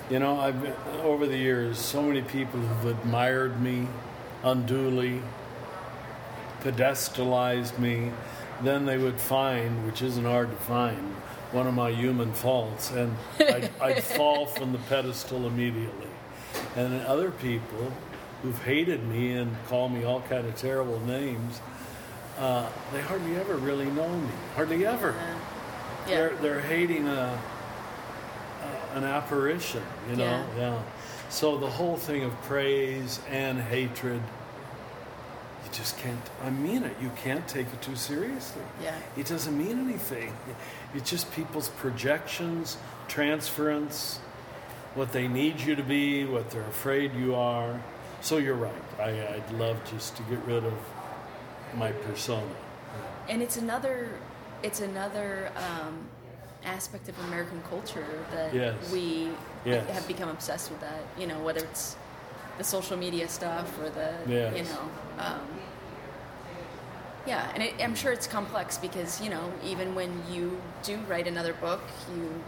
you 0.10 0.20
know, 0.20 0.39
I've 0.39 0.62
been, 0.62 0.74
over 1.02 1.26
the 1.26 1.38
years, 1.38 1.80
so 1.80 2.02
many 2.02 2.22
people 2.22 2.62
have 2.62 2.86
admired 2.86 3.62
me 3.62 3.88
unduly, 4.43 5.22
pedestalized 6.62 7.78
me. 7.80 8.12
Then 8.62 8.86
they 8.86 8.98
would 8.98 9.20
find, 9.20 9.86
which 9.86 10.02
isn't 10.02 10.26
hard 10.26 10.50
to 10.50 10.58
find, 10.58 11.15
one 11.52 11.68
of 11.68 11.74
my 11.74 11.92
human 11.92 12.34
faults, 12.34 12.92
and 12.92 13.16
I'd, 13.40 13.70
I'd 13.82 14.04
fall 14.04 14.46
from 14.46 14.72
the 14.72 14.80
pedestal 14.80 15.48
immediately. 15.48 16.08
And 16.76 17.02
other 17.06 17.32
people 17.32 17.92
who've 18.42 18.62
hated 18.64 19.04
me 19.08 19.34
and 19.34 19.56
call 19.68 19.90
me 19.90 20.04
all 20.04 20.22
kind 20.22 20.46
of 20.48 20.56
terrible 20.56 21.00
names, 21.02 21.60
uh, 22.38 22.70
they 22.94 23.02
hardly 23.02 23.36
ever 23.38 23.56
really 23.56 23.86
know 23.86 24.10
me. 24.10 24.30
Hardly 24.56 24.86
ever. 24.86 25.16
yeah. 25.18 25.38
They're 26.08 26.36
they're 26.38 26.62
hating 26.62 27.08
a, 27.08 27.40
a 28.94 28.98
an 28.98 29.04
apparition, 29.04 29.84
you 30.10 30.16
know. 30.18 30.24
Yeah. 30.24 30.58
yeah. 30.58 30.82
So 31.30 31.58
the 31.58 31.70
whole 31.70 31.98
thing 31.98 32.24
of 32.24 32.32
praise 32.44 33.20
and 33.30 33.60
hatred, 33.60 34.22
just 35.78 35.98
can't. 35.98 36.20
I 36.44 36.50
mean 36.50 36.84
it. 36.84 36.96
You 37.02 37.12
can't 37.24 37.48
take 37.48 37.68
it 37.68 37.82
too 37.82 37.96
seriously. 37.96 38.62
Yeah. 38.82 38.96
It 39.16 39.28
doesn't 39.28 39.58
mean 39.58 39.80
anything. 39.80 40.34
It's 40.96 41.10
just 41.10 41.32
people's 41.32 41.70
projections, 41.70 42.78
transference, 43.08 44.20
what 44.96 45.12
they 45.12 45.28
need 45.28 45.60
you 45.62 45.76
to 45.76 45.84
be, 45.84 46.26
what 46.26 46.50
they're 46.50 46.62
afraid 46.63 47.13
you 47.13 47.36
are. 47.36 47.80
So 48.22 48.38
you're 48.38 48.56
right. 48.56 48.74
I, 49.00 49.10
I'd 49.36 49.52
love 49.54 49.78
just 49.90 50.16
to 50.18 50.24
get 50.24 50.40
rid 50.46 50.63
of 50.66 50.74
my 51.76 51.92
persona. 51.92 52.50
and 53.30 53.42
it's 53.42 53.58
another 53.58 54.10
it's 54.63 54.80
another 54.80 55.52
um, 55.56 56.00
aspect 56.66 57.08
of 57.10 57.20
American 57.26 57.62
culture 57.70 58.08
that 58.34 58.54
Yes. 58.54 58.92
we 58.92 59.30
Yes. 59.66 59.88
have 59.92 60.08
become 60.08 60.30
obsessed 60.30 60.72
with 60.72 60.80
that. 60.82 61.02
You 61.20 61.28
know, 61.28 61.40
whether 61.42 61.60
it's 61.60 61.96
the 62.58 62.63
social 62.63 62.98
media 62.98 63.28
stuff 63.28 63.72
or 63.80 63.89
the 63.89 64.13
Yes. 64.28 64.58
you 64.58 64.63
know. 64.63 64.89
Um, 65.20 65.41
yeah, 67.26 67.52
and 67.54 67.62
it, 67.62 67.74
I'm 67.82 67.96
sure 67.96 68.12
it's 68.13 68.28
complex 68.28 68.78
because 68.78 69.22
you 69.22 69.30
know 69.30 69.52
even 69.63 69.96
when 69.96 70.24
you 70.32 70.60
do 70.84 70.98
write 71.10 71.28
another 71.28 71.54
book, 71.54 71.82
you 72.13 72.41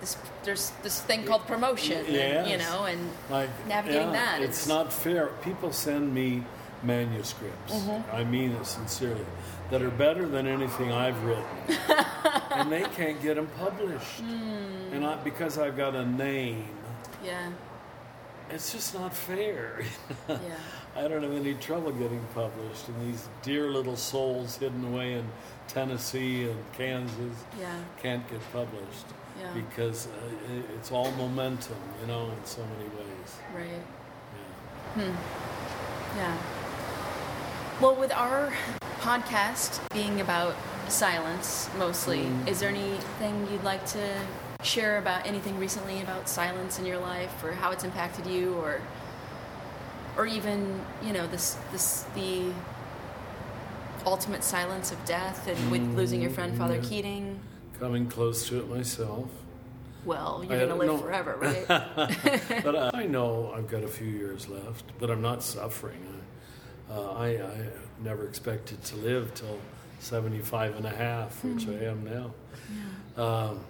this 0.00 0.16
there's 0.42 0.70
this 0.82 1.00
thing 1.02 1.24
called 1.24 1.46
promotion, 1.46 2.04
and, 2.06 2.50
you 2.50 2.56
know, 2.58 2.84
and 2.84 3.10
like 3.28 3.50
navigating 3.66 4.08
yeah, 4.08 4.12
that, 4.12 4.42
It's, 4.42 4.64
it's- 4.64 4.68
not 4.68 4.92
fair. 4.92 5.28
People 5.42 5.72
send 5.72 6.14
me 6.14 6.42
manuscripts. 6.82 7.74
Mm-hmm. 7.74 8.16
I 8.16 8.24
mean 8.24 8.52
it 8.52 8.66
sincerely. 8.66 9.26
That 9.70 9.82
are 9.82 9.90
better 9.90 10.26
than 10.26 10.48
anything 10.48 10.90
I've 10.90 11.22
written, 11.22 11.44
and 12.50 12.72
they 12.72 12.82
can't 12.82 13.22
get 13.22 13.36
them 13.36 13.46
published. 13.56 14.18
Hmm. 14.18 14.94
And 14.94 15.06
I, 15.06 15.14
because 15.22 15.58
I've 15.58 15.76
got 15.76 15.94
a 15.94 16.04
name, 16.04 16.66
yeah, 17.24 17.50
it's 18.52 18.72
just 18.72 18.94
not 18.94 19.14
fair. 19.14 19.82
yeah, 20.28 20.36
I 20.96 21.08
don't 21.08 21.22
have 21.22 21.32
any 21.32 21.54
trouble 21.54 21.92
getting 21.92 22.24
published, 22.34 22.88
and 22.88 23.12
these 23.12 23.28
dear 23.42 23.70
little 23.70 23.96
souls 23.96 24.56
hidden 24.56 24.84
away 24.84 25.14
in 25.14 25.24
Tennessee 25.68 26.44
and 26.44 26.58
Kansas 26.72 27.44
yeah, 27.58 27.78
can't 28.02 28.28
get 28.30 28.40
published 28.52 29.06
Yeah. 29.40 29.52
because 29.54 30.06
uh, 30.08 30.62
it's 30.76 30.90
all 30.90 31.10
momentum, 31.12 31.76
you 32.00 32.06
know, 32.08 32.24
in 32.24 32.44
so 32.44 32.62
many 32.62 32.88
ways. 32.90 33.36
right. 33.54 33.82
Yeah. 34.96 35.14
Yeah. 36.16 36.36
Well, 37.80 37.94
with 37.94 38.12
our 38.12 38.52
podcast 39.00 39.80
being 39.94 40.20
about 40.20 40.54
silence 40.88 41.70
mostly, 41.78 42.26
is 42.46 42.58
there 42.60 42.68
anything 42.68 43.46
you'd 43.50 43.62
like 43.62 43.86
to 43.86 44.16
share 44.62 44.98
about 44.98 45.26
anything 45.26 45.58
recently 45.58 46.00
about 46.02 46.28
silence 46.28 46.78
in 46.78 46.86
your 46.86 46.98
life 46.98 47.42
or 47.42 47.52
how 47.52 47.70
it's 47.70 47.84
impacted 47.84 48.26
you 48.26 48.54
or 48.54 48.80
or 50.16 50.26
even, 50.26 50.84
you 51.02 51.12
know, 51.12 51.26
this 51.26 51.56
this 51.72 52.04
the 52.14 52.52
ultimate 54.06 54.42
silence 54.42 54.92
of 54.92 55.04
death 55.04 55.46
and 55.46 55.70
with 55.70 55.82
losing 55.94 56.22
your 56.22 56.30
friend 56.30 56.56
Father 56.56 56.76
yeah. 56.76 56.82
Keating? 56.82 57.40
Coming 57.78 58.06
close 58.06 58.48
to 58.48 58.58
it 58.58 58.68
myself. 58.68 59.28
Well, 60.04 60.44
you're 60.48 60.58
going 60.58 60.70
to 60.70 60.74
live 60.74 60.88
know. 60.88 60.98
forever, 60.98 61.36
right? 61.40 61.66
but 62.64 62.74
uh, 62.74 62.90
I 62.94 63.04
know 63.04 63.52
I've 63.54 63.68
got 63.68 63.82
a 63.82 63.88
few 63.88 64.08
years 64.08 64.48
left, 64.48 64.84
but 64.98 65.10
I'm 65.10 65.20
not 65.20 65.42
suffering. 65.42 66.22
I, 66.90 66.94
uh, 66.94 67.12
I, 67.12 67.26
I 67.26 67.68
never 68.02 68.26
expected 68.26 68.82
to 68.84 68.96
live 68.96 69.34
till 69.34 69.58
75 70.00 70.76
and 70.76 70.86
a 70.86 70.90
half, 70.90 71.44
which 71.44 71.68
I 71.68 71.84
am 71.84 72.04
now. 72.04 73.22
Um, 73.22 73.60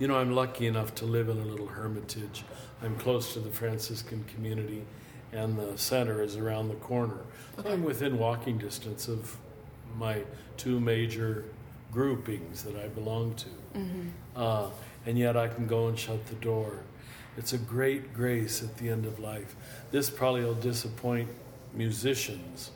you 0.00 0.08
know, 0.08 0.16
I'm 0.16 0.34
lucky 0.34 0.66
enough 0.66 0.94
to 0.96 1.04
live 1.04 1.28
in 1.28 1.38
a 1.38 1.44
little 1.44 1.66
hermitage. 1.66 2.42
I'm 2.82 2.96
close 2.96 3.34
to 3.34 3.38
the 3.38 3.50
Franciscan 3.50 4.24
community, 4.34 4.82
and 5.30 5.58
the 5.58 5.76
center 5.76 6.22
is 6.22 6.36
around 6.36 6.68
the 6.68 6.76
corner. 6.76 7.18
I'm 7.66 7.84
within 7.84 8.18
walking 8.18 8.56
distance 8.56 9.08
of 9.08 9.36
my 9.98 10.22
two 10.56 10.80
major 10.80 11.44
groupings 11.92 12.62
that 12.64 12.76
I 12.76 12.88
belong 12.88 13.34
to. 13.34 13.48
Uh, 14.40 14.70
and 15.04 15.18
yet 15.18 15.36
I 15.36 15.48
can 15.48 15.66
go 15.66 15.88
and 15.88 15.98
shut 15.98 16.26
the 16.28 16.34
door. 16.36 16.80
It's 17.36 17.52
a 17.52 17.58
great 17.58 18.14
grace 18.14 18.62
at 18.62 18.78
the 18.78 18.88
end 18.88 19.04
of 19.04 19.18
life. 19.18 19.54
This 19.90 20.08
probably 20.08 20.44
will 20.44 20.54
disappoint 20.54 21.28
musicians, 21.74 22.70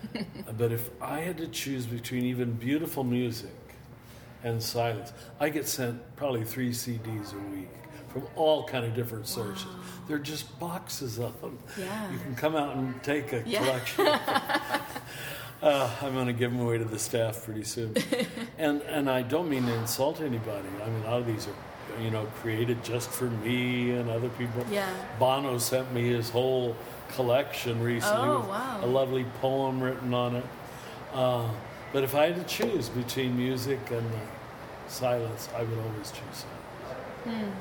but 0.58 0.72
if 0.72 0.90
I 1.00 1.20
had 1.20 1.38
to 1.38 1.46
choose 1.46 1.86
between 1.86 2.24
even 2.24 2.52
beautiful 2.54 3.04
music 3.04 3.50
and 4.46 4.62
silence, 4.62 5.12
I 5.40 5.48
get 5.48 5.66
sent 5.66 6.00
probably 6.16 6.44
three 6.44 6.70
CDs 6.70 7.32
a 7.34 7.54
week 7.54 7.68
from 8.08 8.22
all 8.36 8.64
kind 8.64 8.84
of 8.84 8.94
different 8.94 9.26
sources. 9.26 9.66
They're 10.08 10.18
just 10.18 10.58
boxes 10.60 11.18
of 11.18 11.38
them. 11.40 11.58
Yeah. 11.78 12.12
You 12.12 12.18
can 12.18 12.34
come 12.36 12.54
out 12.56 12.76
and 12.76 13.02
take 13.02 13.32
a 13.32 13.42
Yeah. 13.46 13.58
collection. 13.58 14.06
uh, 15.62 15.90
I'm 16.00 16.14
going 16.14 16.26
to 16.28 16.32
give 16.32 16.52
them 16.52 16.60
away 16.60 16.78
to 16.78 16.84
the 16.84 16.98
staff 16.98 17.44
pretty 17.44 17.64
soon. 17.64 17.94
and 18.58 18.82
and 18.82 19.10
I 19.10 19.22
don't 19.22 19.48
mean 19.48 19.66
to 19.66 19.74
insult 19.74 20.20
anybody. 20.20 20.68
I 20.82 20.88
mean, 20.88 21.02
a 21.04 21.10
lot 21.10 21.20
of 21.20 21.26
these 21.26 21.48
are, 21.48 22.02
you 22.02 22.10
know, 22.10 22.26
created 22.40 22.82
just 22.84 23.10
for 23.10 23.24
me 23.30 23.90
and 23.90 24.08
other 24.08 24.28
people. 24.30 24.64
Yeah. 24.70 24.88
Bono 25.18 25.58
sent 25.58 25.92
me 25.92 26.08
his 26.08 26.30
whole 26.30 26.76
collection 27.14 27.82
recently 27.82 28.28
Oh, 28.28 28.40
with 28.40 28.48
wow. 28.48 28.80
a 28.82 28.86
lovely 28.86 29.24
poem 29.40 29.80
written 29.82 30.14
on 30.14 30.36
it. 30.36 30.44
Uh, 31.12 31.48
but 31.92 32.04
if 32.04 32.14
I 32.14 32.26
had 32.30 32.36
to 32.36 32.44
choose 32.44 32.88
between 32.88 33.36
music 33.36 33.78
and 33.90 34.06
uh, 34.06 34.18
silence, 34.88 35.48
I 35.56 35.62
would 35.62 35.78
always 35.78 36.10
choose 36.10 36.44
silence. 37.26 37.52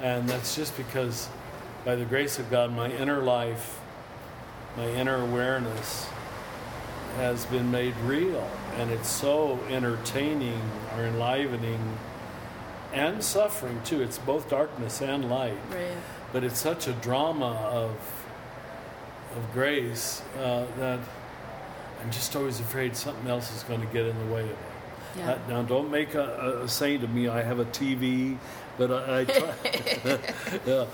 And 0.00 0.28
that's 0.28 0.56
just 0.56 0.76
because, 0.76 1.28
by 1.84 1.94
the 1.94 2.04
grace 2.04 2.38
of 2.38 2.50
God, 2.50 2.72
my 2.72 2.90
inner 2.90 3.22
life, 3.22 3.80
my 4.76 4.88
inner 4.88 5.16
awareness 5.16 6.08
has 7.16 7.44
been 7.46 7.70
made 7.70 7.94
real. 7.98 8.48
And 8.78 8.90
it's 8.90 9.08
so 9.08 9.60
entertaining 9.68 10.60
or 10.96 11.04
enlivening 11.04 11.98
and 12.92 13.22
suffering 13.22 13.80
too. 13.84 14.02
It's 14.02 14.18
both 14.18 14.48
darkness 14.50 15.00
and 15.00 15.30
light 15.30 15.56
Right. 15.70 15.96
but 16.32 16.42
it's 16.44 16.58
such 16.58 16.88
a 16.88 16.92
drama 16.92 17.52
of 17.70 17.90
of 19.36 19.52
grace 19.54 20.20
uh, 20.38 20.66
that 20.78 21.00
I'm 22.02 22.10
just 22.10 22.36
always 22.36 22.60
afraid 22.60 22.94
something 22.94 23.30
else 23.30 23.54
is 23.56 23.62
going 23.62 23.80
to 23.80 23.86
get 23.86 24.04
in 24.04 24.18
the 24.28 24.34
way 24.34 24.42
of 24.42 24.50
it. 24.50 24.56
Yeah. 25.16 25.32
Uh, 25.32 25.38
now, 25.48 25.62
don't 25.62 25.90
make 25.90 26.14
a, 26.14 26.60
a 26.64 26.68
saint 26.68 27.04
of 27.04 27.10
me. 27.10 27.28
I 27.28 27.42
have 27.42 27.58
a 27.58 27.64
TV, 27.66 28.38
but 28.78 28.90
I, 28.90 29.20
I 29.20 29.24
try, 29.24 29.54
yeah, 30.66 30.86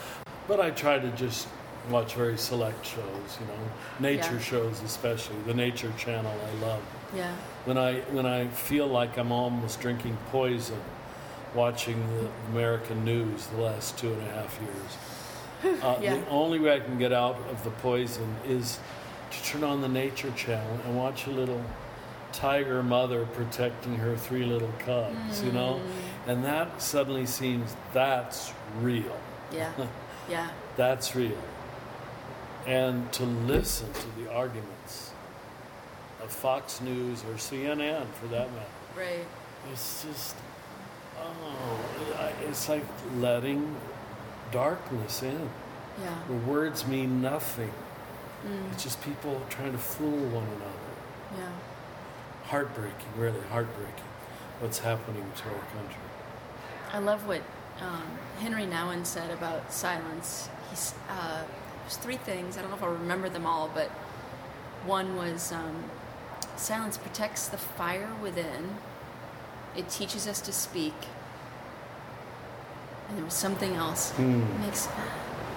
but 0.49 0.61
I 0.61 0.71
try 0.71 0.99
to 0.99 1.11
just 1.13 1.47
watch 1.91 2.15
very 2.15 2.37
select 2.37 2.85
shows. 2.85 3.39
You 3.41 3.47
know, 3.47 3.61
nature 4.01 4.35
Yeah. 4.35 4.41
shows 4.41 4.83
especially. 4.83 5.37
The 5.47 5.55
Nature 5.55 5.93
Channel 5.97 6.33
I 6.33 6.65
love. 6.65 6.83
Yeah. 7.15 7.33
When 7.65 7.79
I 7.79 8.01
when 8.13 8.27
I 8.27 8.49
feel 8.49 8.87
like 8.89 9.17
I'm 9.19 9.31
almost 9.33 9.81
drinking 9.81 10.19
poison, 10.31 10.81
watching 11.55 11.99
the 12.19 12.29
American 12.53 13.05
news 13.05 13.47
the 13.47 13.61
last 13.63 13.97
two 13.99 14.13
and 14.13 14.23
a 14.23 14.31
half 14.33 14.59
years. 14.61 14.97
Uh, 15.83 15.99
Yeah. 16.01 16.15
The 16.17 16.29
only 16.29 16.61
way 16.61 16.73
I 16.77 16.81
can 16.81 16.99
get 16.99 17.13
out 17.13 17.37
of 17.51 17.65
the 17.65 17.71
poison 17.71 18.37
is 18.47 18.79
to 19.33 19.43
turn 19.43 19.65
on 19.65 19.81
the 19.81 19.89
Nature 19.89 20.31
Channel 20.37 20.79
and 20.87 20.97
watch 20.97 21.27
a 21.27 21.31
little 21.31 21.61
tiger 22.33 22.83
mother 22.83 23.27
protecting 23.27 23.97
her 23.97 24.17
three 24.17 24.45
little 24.45 24.73
cubs, 24.81 25.43
you 25.43 25.53
know? 25.53 25.81
Mm. 26.27 26.31
And 26.31 26.45
that 26.45 26.83
suddenly 26.83 27.27
seems 27.27 27.75
that's 27.93 28.53
real. 28.81 29.17
Yeah. 29.53 29.73
Yeah. 30.31 30.51
That's 30.77 31.17
real. 31.17 31.39
And 32.67 33.11
to 33.15 33.25
listen 33.25 33.91
to 33.93 34.23
the 34.23 34.31
arguments 34.31 35.13
of 36.23 36.31
Fox 36.31 36.81
News 36.83 37.23
or 37.25 37.35
CNN 37.35 38.07
for 38.21 38.27
that 38.27 38.51
matter. 38.53 38.67
Right. 38.95 39.27
It's 39.73 40.05
just, 40.05 40.37
oh, 41.19 41.81
it's 42.47 42.69
like 42.69 42.85
letting 43.17 43.75
darkness 44.53 45.23
in. 45.23 45.49
Yeah. 46.03 46.15
The 46.29 46.35
words 46.51 46.87
mean 46.87 47.23
nothing. 47.23 47.73
Mm. 48.47 48.73
It's 48.73 48.83
just 48.83 49.03
people 49.03 49.41
trying 49.49 49.73
to 49.73 49.79
fool 49.79 50.11
one 50.11 50.45
another. 50.45 51.39
Yeah. 51.39 51.51
Heartbreaking, 52.49 53.09
really 53.17 53.41
heartbreaking, 53.51 54.05
what's 54.61 54.79
happening 54.79 55.31
to 55.37 55.45
our 55.49 55.61
country. 55.77 56.01
I 56.93 56.99
love 56.99 57.27
what 57.27 57.43
um, 57.83 58.03
Henry 58.41 58.65
Nouwen 58.65 59.05
said 59.05 59.31
about 59.31 59.71
silence. 59.71 60.49
He's 60.71 60.95
uh, 61.11 61.43
there's 61.83 61.97
three 61.99 62.17
things. 62.17 62.57
I 62.57 62.63
don't 62.63 62.71
know 62.71 62.77
if 62.77 62.83
I'll 62.83 62.93
remember 62.93 63.29
them 63.29 63.45
all, 63.45 63.71
but 63.75 63.89
one 64.87 65.17
was 65.17 65.53
um, 65.53 65.85
silence 66.57 66.97
protects 66.97 67.49
the 67.49 67.59
fire 67.59 68.11
within. 68.23 68.77
It 69.77 69.91
teaches 69.91 70.27
us 70.27 70.41
to 70.41 70.53
speak. 70.53 70.95
And 73.09 73.19
there 73.19 73.25
was 73.27 73.35
something 73.35 73.75
else. 73.75 74.11
Hmm. 74.13 74.61
Makes 74.63 74.87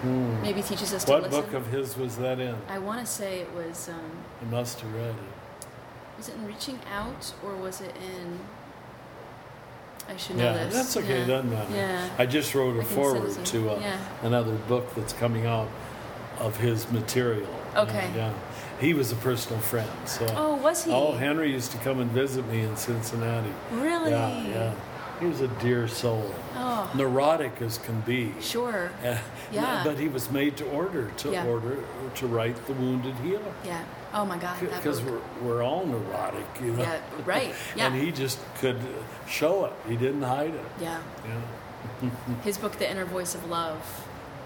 Hmm. 0.01 0.41
maybe 0.41 0.61
teaches 0.63 0.93
us 0.95 1.03
to 1.05 1.11
What 1.11 1.29
book 1.29 1.53
of 1.53 1.67
his 1.67 1.95
was 1.95 2.17
that 2.17 2.39
in? 2.39 2.55
I 2.67 2.79
want 2.79 2.99
to 2.99 3.05
say 3.05 3.39
it 3.39 3.53
was. 3.53 3.87
Um, 3.87 4.11
You 4.41 4.47
must 4.49 4.79
have 4.81 4.93
read 4.93 5.15
it. 5.15 5.40
Was 6.21 6.29
it 6.29 6.35
in 6.35 6.45
Reaching 6.45 6.79
Out 6.93 7.33
or 7.43 7.55
was 7.55 7.81
it 7.81 7.95
in? 7.95 8.39
I 10.07 10.15
should 10.17 10.35
know 10.35 10.43
Yeah, 10.53 10.65
this. 10.65 10.73
that's 10.75 10.97
okay. 10.97 11.21
Yeah. 11.21 11.25
Doesn't 11.25 11.49
matter. 11.49 11.73
Yeah. 11.75 12.09
I 12.19 12.27
just 12.27 12.53
wrote 12.53 12.77
a 12.77 12.83
foreword 12.83 13.43
to 13.43 13.59
you. 13.59 13.71
uh, 13.71 13.79
Yeah. 13.81 13.97
another 14.21 14.53
book 14.53 14.93
that's 14.93 15.13
coming 15.13 15.47
out 15.47 15.67
of 16.39 16.57
his 16.57 16.91
material. 16.91 17.49
Okay. 17.75 18.07
Yeah, 18.15 18.27
yeah. 18.27 18.33
He 18.79 18.93
was 18.93 19.11
a 19.11 19.15
personal 19.15 19.59
friend. 19.63 19.89
So. 20.05 20.27
Oh, 20.37 20.57
was 20.57 20.83
he? 20.83 20.91
Oh, 20.91 21.13
Henry 21.13 21.51
used 21.51 21.71
to 21.71 21.79
come 21.79 21.99
and 21.99 22.11
visit 22.11 22.47
me 22.49 22.61
in 22.61 22.77
Cincinnati. 22.77 23.51
Really? 23.71 24.11
Yeah, 24.11 24.45
yeah. 24.45 24.73
He 25.19 25.25
was 25.25 25.41
a 25.41 25.47
dear 25.47 25.87
soul. 25.87 26.31
Oh, 26.55 26.87
Neurotic 26.93 27.59
as 27.63 27.79
can 27.79 27.99
be. 28.01 28.31
sure. 28.41 28.91
Uh, 29.03 29.17
Yeah. 29.51 29.81
But 29.83 29.97
he 29.97 30.07
was 30.07 30.29
made 30.29 30.55
to 30.57 30.65
order, 30.69 31.09
to 31.17 31.31
Yeah. 31.31 31.47
order, 31.47 31.77
to 32.13 32.27
write 32.27 32.67
The 32.67 32.73
Wounded 32.73 33.15
Healer. 33.23 33.53
Yeah. 33.65 33.81
Oh 34.13 34.25
my 34.25 34.37
God. 34.37 34.59
Because 34.59 35.01
we're, 35.01 35.21
we're 35.41 35.63
all 35.63 35.85
neurotic, 35.85 36.45
you 36.61 36.73
know. 36.73 36.83
Yeah, 36.83 36.99
right. 37.25 37.53
Yeah. 37.75 37.87
and 37.87 37.95
he 37.95 38.11
just 38.11 38.39
could 38.55 38.79
show 39.27 39.65
it. 39.65 39.73
He 39.87 39.95
didn't 39.95 40.21
hide 40.23 40.53
it. 40.53 40.65
Yeah. 40.81 41.01
Yeah. 41.25 42.09
His 42.43 42.57
book, 42.57 42.73
The 42.77 42.89
Inner 42.89 43.05
Voice 43.05 43.35
of 43.35 43.49
Love, 43.49 43.79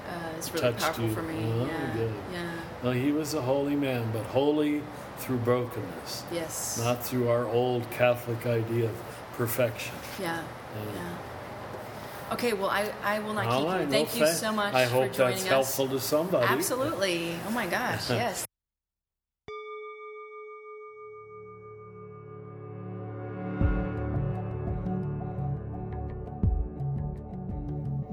uh, 0.09 0.37
is 0.39 0.51
really 0.53 0.61
Touched 0.71 0.79
powerful 0.83 1.05
you. 1.05 1.13
for 1.13 1.21
me. 1.23 1.35
Oh, 1.43 1.65
yeah. 1.65 1.93
good. 1.93 2.13
Yeah. 2.31 2.51
Well, 2.83 2.93
he 2.93 3.11
was 3.11 3.33
a 3.33 3.41
holy 3.41 3.75
man, 3.75 4.09
but 4.13 4.23
holy 4.25 4.83
through 5.17 5.37
brokenness, 5.37 6.23
Yes. 6.31 6.77
not 6.79 7.03
through 7.03 7.29
our 7.29 7.45
old 7.47 7.89
Catholic 7.89 8.45
idea 8.45 8.85
of 8.85 8.95
perfection. 9.37 9.95
yeah. 10.19 10.43
Yeah. 10.75 10.91
Yeah. 10.93 12.33
Okay. 12.33 12.53
Well, 12.53 12.69
I, 12.69 12.91
I 13.03 13.19
will 13.19 13.33
not 13.33 13.45
All 13.47 13.61
keep 13.61 13.69
right, 13.69 13.79
you. 13.81 13.85
no 13.85 13.91
Thank 13.91 14.15
you 14.15 14.25
thank- 14.25 14.37
so 14.37 14.51
much 14.51 14.73
I 14.73 14.85
hope 14.85 15.13
that's 15.13 15.41
us. 15.41 15.47
helpful 15.47 15.87
to 15.87 15.99
somebody. 15.99 16.45
Absolutely. 16.45 17.35
Oh 17.47 17.51
my 17.51 17.65
gosh. 17.65 18.09
Yes. 18.09 18.45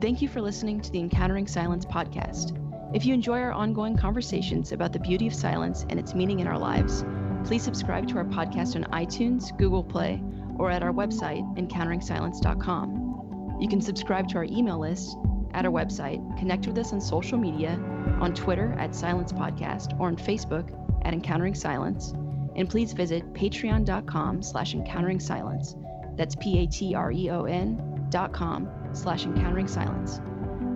Thank 0.03 0.21
you 0.21 0.29
for 0.29 0.43
listening 0.43 0.81
to 0.81 0.91
the 0.91 0.99
Encountering 0.99 1.47
Silence 1.47 1.85
podcast. 1.85 2.59
If 2.93 3.07
you 3.07 3.15
enjoy 3.15 3.38
our 3.38 3.53
ongoing 3.53 3.97
conversations 3.97 4.73
about 4.73 4.93
the 4.93 4.99
beauty 4.99 5.29
of 5.29 5.35
silence 5.35 5.87
and 5.88 5.97
its 5.97 6.12
meaning 6.12 6.41
in 6.41 6.49
our 6.49 6.59
lives, 6.59 7.05
please 7.45 7.62
subscribe 7.62 8.09
to 8.09 8.17
our 8.17 8.25
podcast 8.25 8.75
on 8.75 8.83
iTunes, 8.91 9.57
Google 9.57 9.85
Play, 9.85 10.21
or 10.59 10.73
at 10.73 10.83
our 10.83 10.91
website, 10.91 11.45
encounteringsilence.com. 11.57 13.59
You 13.61 13.69
can 13.69 13.81
subscribe 13.81 14.27
to 14.31 14.38
our 14.38 14.45
email 14.45 14.81
list 14.81 15.17
at 15.55 15.67
our 15.67 15.71
website, 15.71 16.37
connect 16.37 16.67
with 16.67 16.79
us 16.79 16.93
on 16.93 17.01
social 17.01 17.38
media, 17.38 17.81
on 18.21 18.35
Twitter 18.35 18.75
at 18.81 18.97
Silence 18.97 19.33
Podcast, 19.33 19.97
or 20.01 20.09
on 20.09 20.17
Facebook 20.17 20.77
at 21.05 21.15
Encountering 21.15 21.55
Silence, 21.55 22.12
and 22.57 22.69
please 22.69 22.93
visit 22.93 23.35
patreon.com 23.35 24.43
slash 24.43 24.75
encountering 24.75 25.21
silence. 25.21 25.77
That's 26.17 26.35
P-A-T-R-E-O-N 26.35 28.09
dot 28.11 28.33
com 28.33 28.82
slash 28.94 29.24
encountering 29.24 29.68
silence 29.68 30.20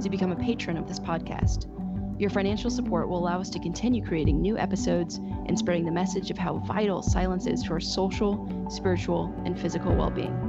to 0.03 0.11
become 0.11 0.33
a 0.33 0.37
patron 0.37 0.77
of 0.77 0.87
this 0.87 1.01
podcast. 1.01 1.67
Your 2.19 2.31
financial 2.31 2.71
support 2.71 3.09
will 3.09 3.19
allow 3.19 3.41
us 3.41 3.51
to 3.51 3.59
continue 3.59 4.05
creating 4.05 4.41
new 4.41 4.57
episodes 4.57 5.17
and 5.17 5.59
spreading 5.59 5.85
the 5.85 5.91
message 5.91 6.31
of 6.31 6.39
how 6.39 6.59
vital 6.59 7.03
silence 7.03 7.47
is 7.47 7.63
to 7.65 7.73
our 7.73 7.81
social, 7.81 8.67
spiritual, 8.71 9.35
and 9.45 9.59
physical 9.59 9.95
well 9.95 10.11
being. 10.11 10.46